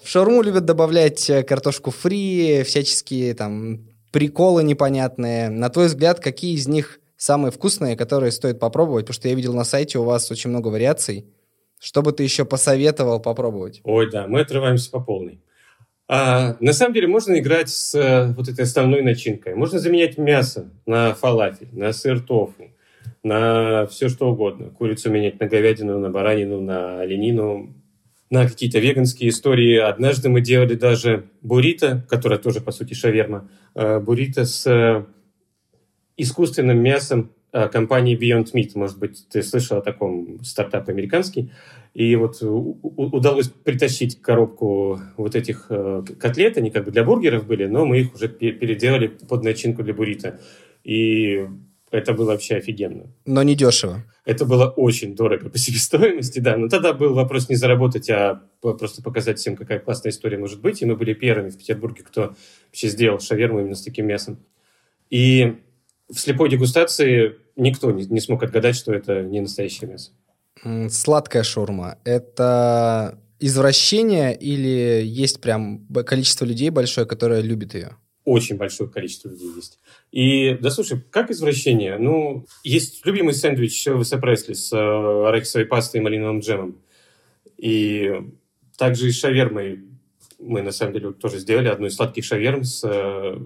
В 0.03 0.09
шаурму 0.09 0.41
любят 0.41 0.65
добавлять 0.65 1.29
э, 1.29 1.43
картошку 1.43 1.91
фри, 1.91 2.63
всяческие 2.63 3.33
там 3.35 3.85
приколы 4.11 4.63
непонятные. 4.63 5.49
На 5.49 5.69
твой 5.69 5.87
взгляд, 5.87 6.19
какие 6.19 6.55
из 6.55 6.67
них 6.67 6.98
самые 7.19 7.51
вкусные, 7.51 7.97
которые 7.97 8.31
стоит 8.31 8.59
попробовать, 8.59 9.05
потому 9.05 9.15
что 9.15 9.27
я 9.27 9.35
видел 9.35 9.53
на 9.53 9.65
сайте 9.65 9.99
у 9.99 10.03
вас 10.03 10.31
очень 10.31 10.49
много 10.49 10.69
вариаций. 10.69 11.25
Что 11.77 12.01
бы 12.01 12.13
ты 12.13 12.23
еще 12.23 12.45
посоветовал 12.45 13.19
попробовать? 13.19 13.81
Ой, 13.83 14.09
да, 14.09 14.25
мы 14.25 14.39
отрываемся 14.39 14.89
по 14.89 15.01
полной. 15.01 15.41
А, 16.07 16.55
на 16.59 16.73
самом 16.73 16.93
деле 16.93 17.07
можно 17.07 17.37
играть 17.37 17.69
с 17.69 17.93
э, 17.93 18.33
вот 18.33 18.47
этой 18.47 18.63
основной 18.63 19.01
начинкой. 19.01 19.53
Можно 19.53 19.79
заменять 19.79 20.17
мясо 20.17 20.71
на 20.85 21.13
фалафель, 21.13 21.67
на 21.71 21.91
сыр 21.93 22.21
тофу, 22.21 22.71
на 23.21 23.85
все 23.87 24.09
что 24.09 24.31
угодно. 24.31 24.69
Курицу 24.69 25.11
менять 25.11 25.39
на 25.39 25.47
говядину, 25.47 25.99
на 25.99 26.09
баранину, 26.09 26.61
на 26.61 27.01
оленину, 27.01 27.75
на 28.29 28.47
какие-то 28.47 28.79
веганские 28.79 29.29
истории. 29.29 29.77
Однажды 29.77 30.29
мы 30.29 30.41
делали 30.41 30.75
даже 30.75 31.25
буррито, 31.41 32.05
которая 32.09 32.39
тоже, 32.39 32.61
по 32.61 32.71
сути, 32.71 32.93
шаверма. 32.93 33.49
Э, 33.75 33.99
буррито 33.99 34.45
с 34.45 35.05
искусственным 36.21 36.79
мясом 36.79 37.31
э, 37.51 37.67
компании 37.69 38.17
Beyond 38.17 38.53
Meat. 38.53 38.71
Может 38.75 38.99
быть, 38.99 39.27
ты 39.29 39.41
слышал 39.43 39.77
о 39.77 39.81
таком 39.81 40.43
стартапе 40.43 40.91
американский. 40.91 41.51
И 41.93 42.15
вот 42.15 42.37
удалось 42.41 43.49
притащить 43.49 44.21
коробку 44.21 44.99
вот 45.17 45.35
этих 45.35 45.67
э, 45.69 46.03
котлет. 46.19 46.57
Они 46.57 46.71
как 46.71 46.85
бы 46.85 46.91
для 46.91 47.03
бургеров 47.03 47.47
были, 47.47 47.65
но 47.65 47.85
мы 47.85 48.01
их 48.01 48.13
уже 48.13 48.27
переделали 48.27 49.07
под 49.07 49.43
начинку 49.43 49.83
для 49.83 49.93
буррито. 49.93 50.39
И 50.83 51.47
это 51.91 52.13
было 52.13 52.31
вообще 52.31 52.57
офигенно. 52.57 53.07
Но 53.25 53.41
не 53.41 53.55
дешево. 53.55 54.03
Это 54.25 54.45
было 54.45 54.69
очень 54.69 55.15
дорого 55.15 55.49
по 55.49 55.57
себестоимости, 55.57 56.39
да. 56.39 56.55
Но 56.55 56.67
тогда 56.67 56.93
был 56.93 57.15
вопрос 57.15 57.49
не 57.49 57.55
заработать, 57.55 58.09
а 58.11 58.43
просто 58.61 59.01
показать 59.01 59.39
всем, 59.39 59.55
какая 59.55 59.79
классная 59.79 60.11
история 60.11 60.37
может 60.37 60.61
быть. 60.61 60.81
И 60.81 60.85
мы 60.85 60.95
были 60.95 61.13
первыми 61.13 61.49
в 61.49 61.57
Петербурге, 61.57 62.03
кто 62.03 62.35
вообще 62.67 62.89
сделал 62.89 63.19
шаверму 63.19 63.61
именно 63.61 63.75
с 63.75 63.81
таким 63.81 64.05
мясом. 64.05 64.37
И 65.09 65.55
в 66.09 66.19
слепой 66.19 66.49
дегустации 66.49 67.35
никто 67.55 67.91
не, 67.91 68.05
не 68.05 68.19
смог 68.19 68.43
отгадать, 68.43 68.75
что 68.75 68.93
это 68.93 69.21
не 69.21 69.41
настоящее 69.41 69.89
мясо. 69.89 70.11
Сладкая 70.89 71.43
шаурма– 71.43 71.97
это 72.03 73.19
извращение 73.39 74.35
или 74.35 75.01
есть 75.05 75.39
прям 75.39 75.87
количество 76.05 76.45
людей 76.45 76.69
большое, 76.69 77.07
которое 77.07 77.41
любит 77.41 77.73
ее? 77.73 77.95
Очень 78.25 78.57
большое 78.57 78.89
количество 78.89 79.29
людей 79.29 79.49
есть. 79.55 79.79
И, 80.11 80.57
да 80.61 80.69
слушай, 80.69 81.01
как 81.09 81.31
извращение? 81.31 81.97
Ну, 81.97 82.45
есть 82.63 83.05
любимый 83.05 83.33
сэндвич 83.33 83.87
Элвиса 83.87 84.17
Пресли 84.17 84.53
с 84.53 84.73
э, 84.73 84.77
арахисовой 84.77 85.65
пастой 85.65 86.01
и 86.01 86.03
малиновым 86.03 86.39
джемом. 86.39 86.77
И 87.57 88.11
также 88.77 89.07
и 89.07 89.11
шавермой 89.11 89.85
мы, 90.37 90.61
на 90.61 90.71
самом 90.71 90.93
деле, 90.93 91.11
тоже 91.11 91.39
сделали 91.39 91.69
одну 91.69 91.87
из 91.87 91.95
сладких 91.95 92.23
шаверм 92.23 92.63
с 92.63 92.83
э, 92.83 93.37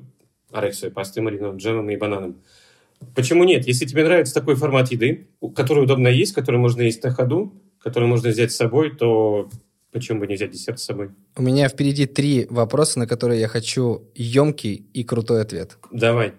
арахисовой 0.53 0.93
пастой, 0.93 1.23
малиновым 1.23 1.57
джемом 1.57 1.89
и 1.89 1.97
бананом. 1.97 2.41
Почему 3.15 3.43
нет? 3.43 3.67
Если 3.67 3.85
тебе 3.85 4.03
нравится 4.03 4.33
такой 4.33 4.55
формат 4.55 4.91
еды, 4.91 5.27
который 5.55 5.83
удобно 5.83 6.07
есть, 6.07 6.33
который 6.33 6.57
можно 6.57 6.81
есть 6.81 7.03
на 7.03 7.11
ходу, 7.11 7.53
который 7.79 8.07
можно 8.07 8.29
взять 8.29 8.51
с 8.51 8.55
собой, 8.55 8.95
то 8.95 9.49
почему 9.91 10.19
бы 10.19 10.27
не 10.27 10.35
взять 10.35 10.51
десерт 10.51 10.79
с 10.79 10.83
собой? 10.83 11.09
У 11.35 11.41
меня 11.41 11.67
впереди 11.67 12.05
три 12.05 12.47
вопроса, 12.49 12.99
на 12.99 13.07
которые 13.07 13.41
я 13.41 13.47
хочу 13.47 14.03
емкий 14.15 14.85
и 14.93 15.03
крутой 15.03 15.41
ответ. 15.41 15.77
Давай. 15.91 16.33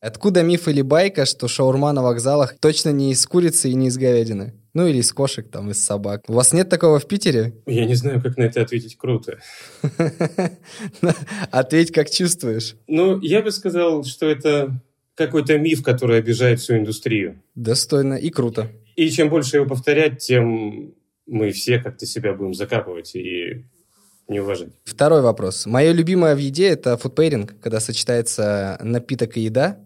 Откуда 0.00 0.42
миф 0.42 0.66
или 0.66 0.80
байка, 0.80 1.26
что 1.26 1.46
шаурма 1.46 1.92
на 1.92 2.02
вокзалах 2.02 2.58
точно 2.58 2.88
не 2.88 3.12
из 3.12 3.26
курицы 3.26 3.68
и 3.68 3.74
не 3.74 3.88
из 3.88 3.98
говядины? 3.98 4.54
Ну 4.72 4.86
или 4.86 4.98
из 4.98 5.12
кошек, 5.12 5.46
там, 5.50 5.70
из 5.70 5.84
собак. 5.84 6.24
У 6.26 6.32
вас 6.32 6.54
нет 6.54 6.70
такого 6.70 6.98
в 6.98 7.06
Питере? 7.06 7.54
Я 7.66 7.84
не 7.84 7.94
знаю, 7.94 8.22
как 8.22 8.38
на 8.38 8.44
это 8.44 8.62
ответить 8.62 8.96
круто. 8.96 9.40
Ответь, 11.50 11.92
как 11.92 12.08
чувствуешь. 12.08 12.76
Ну, 12.86 13.20
я 13.20 13.42
бы 13.42 13.50
сказал, 13.50 14.04
что 14.04 14.26
это 14.26 14.80
какой-то 15.16 15.58
миф, 15.58 15.82
который 15.82 16.18
обижает 16.18 16.60
всю 16.60 16.78
индустрию. 16.78 17.42
Достойно 17.54 18.14
и 18.14 18.30
круто. 18.30 18.70
И 18.96 19.10
чем 19.10 19.28
больше 19.28 19.56
его 19.56 19.66
повторять, 19.66 20.18
тем 20.18 20.94
мы 21.26 21.50
все 21.50 21.78
как-то 21.78 22.06
себя 22.06 22.32
будем 22.32 22.54
закапывать 22.54 23.14
и 23.14 23.66
не 24.28 24.40
уважать. 24.40 24.70
Второй 24.84 25.20
вопрос. 25.20 25.66
Мое 25.66 25.92
любимое 25.92 26.34
в 26.34 26.38
еде– 26.38 26.68
это 26.70 26.96
фудпейринг, 26.96 27.60
когда 27.60 27.80
сочетается 27.80 28.78
напиток 28.82 29.36
и 29.36 29.42
еда. 29.42 29.78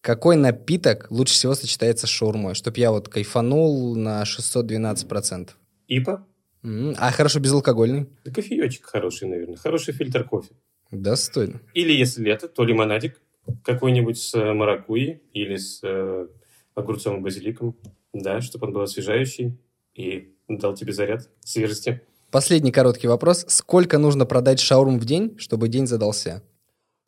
Какой 0.00 0.36
напиток 0.36 1.06
лучше 1.10 1.34
всего 1.34 1.54
сочетается 1.54 2.06
с 2.06 2.10
шаурмой, 2.10 2.54
чтобы 2.54 2.78
я 2.78 2.92
вот 2.92 3.08
кайфанул 3.08 3.96
на 3.96 4.22
612%? 4.22 5.50
ИПА. 5.88 6.26
А 6.62 7.10
хорошо, 7.10 7.40
безалкогольный? 7.40 8.06
Да 8.24 8.30
кофеечек 8.32 8.86
хороший, 8.86 9.28
наверное. 9.28 9.56
Хороший 9.56 9.94
фильтр 9.94 10.24
кофе. 10.24 10.54
Достойно. 10.90 11.60
Или 11.74 11.92
если 11.92 12.22
лето, 12.22 12.48
то 12.48 12.64
лимонадик 12.64 13.20
какой-нибудь 13.64 14.18
с 14.18 14.34
э, 14.34 14.52
маракуйей 14.52 15.22
или 15.32 15.56
с 15.56 15.80
э, 15.82 16.26
огурцом 16.74 17.18
и 17.18 17.20
базиликом. 17.20 17.76
Да, 18.12 18.40
чтобы 18.40 18.66
он 18.66 18.72
был 18.72 18.80
освежающий 18.82 19.58
и 19.94 20.34
дал 20.48 20.74
тебе 20.74 20.92
заряд 20.92 21.28
свежести. 21.40 22.02
Последний 22.30 22.72
короткий 22.72 23.06
вопрос. 23.06 23.44
Сколько 23.48 23.98
нужно 23.98 24.26
продать 24.26 24.60
шаурм 24.60 24.98
в 24.98 25.04
день, 25.04 25.38
чтобы 25.38 25.68
день 25.68 25.86
задался? 25.86 26.42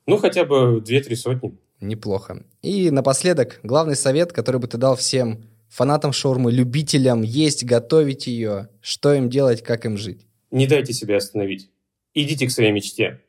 Ну, 0.07 0.17
хотя 0.17 0.45
бы 0.45 0.81
две-три 0.81 1.15
сотни. 1.15 1.59
Неплохо. 1.81 2.45
И 2.63 2.91
напоследок, 2.91 3.61
главный 3.63 3.97
совет, 3.97 4.33
который 4.33 4.61
бы 4.61 4.69
ты 4.69 4.77
дал 4.77 4.97
всем 4.97 5.45
фанатам 5.69 6.13
шаурмы, 6.13 6.53
любителям 6.53 7.23
есть, 7.23 7.65
готовить 7.65 8.27
ее, 8.27 8.69
что 8.81 9.15
им 9.15 9.31
делать, 9.31 9.63
как 9.63 9.87
им 9.87 9.97
жить? 9.97 10.27
Не 10.51 10.67
дайте 10.67 10.93
себя 10.93 11.17
остановить. 11.17 11.71
Идите 12.13 12.47
к 12.47 12.51
своей 12.51 12.73
мечте. 12.73 13.21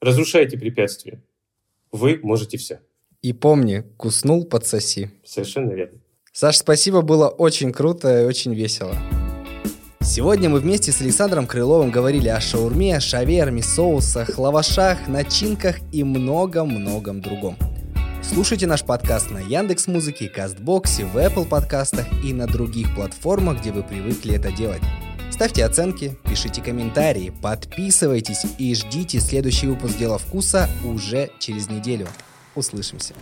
Разрушайте 0.00 0.58
препятствия. 0.58 1.22
Вы 1.92 2.18
можете 2.22 2.56
все. 2.56 2.80
И 3.20 3.32
помни, 3.32 3.84
куснул, 3.96 4.44
подсоси. 4.44 5.10
Совершенно 5.24 5.72
верно. 5.72 6.00
Саш, 6.32 6.56
спасибо, 6.56 7.02
было 7.02 7.28
очень 7.28 7.72
круто 7.72 8.22
и 8.22 8.24
очень 8.24 8.54
весело. 8.54 8.96
Сегодня 10.00 10.48
мы 10.48 10.58
вместе 10.58 10.90
с 10.90 11.00
Александром 11.00 11.46
Крыловым 11.46 11.90
говорили 11.90 12.28
о 12.28 12.40
шаурме, 12.40 12.98
шаверме, 12.98 13.62
соусах, 13.62 14.38
лавашах, 14.38 15.06
начинках 15.06 15.76
и 15.92 16.02
многом-многом 16.02 17.20
другом. 17.20 17.56
Слушайте 18.22 18.68
наш 18.68 18.84
подкаст 18.84 19.30
на 19.30 19.38
Яндекс 19.38 19.88
Музыке, 19.88 20.28
Кастбоксе, 20.28 21.04
в 21.04 21.16
Apple 21.16 21.44
подкастах 21.46 22.06
и 22.24 22.32
на 22.32 22.46
других 22.46 22.94
платформах, 22.94 23.60
где 23.60 23.72
вы 23.72 23.82
привыкли 23.82 24.36
это 24.36 24.52
делать. 24.52 24.82
Ставьте 25.30 25.64
оценки, 25.64 26.16
пишите 26.24 26.62
комментарии, 26.62 27.32
подписывайтесь 27.42 28.44
и 28.58 28.74
ждите 28.76 29.18
следующий 29.18 29.66
выпуск 29.66 29.98
«Дела 29.98 30.18
вкуса» 30.18 30.68
уже 30.84 31.30
через 31.40 31.68
неделю. 31.68 32.06
Услышимся. 32.54 33.14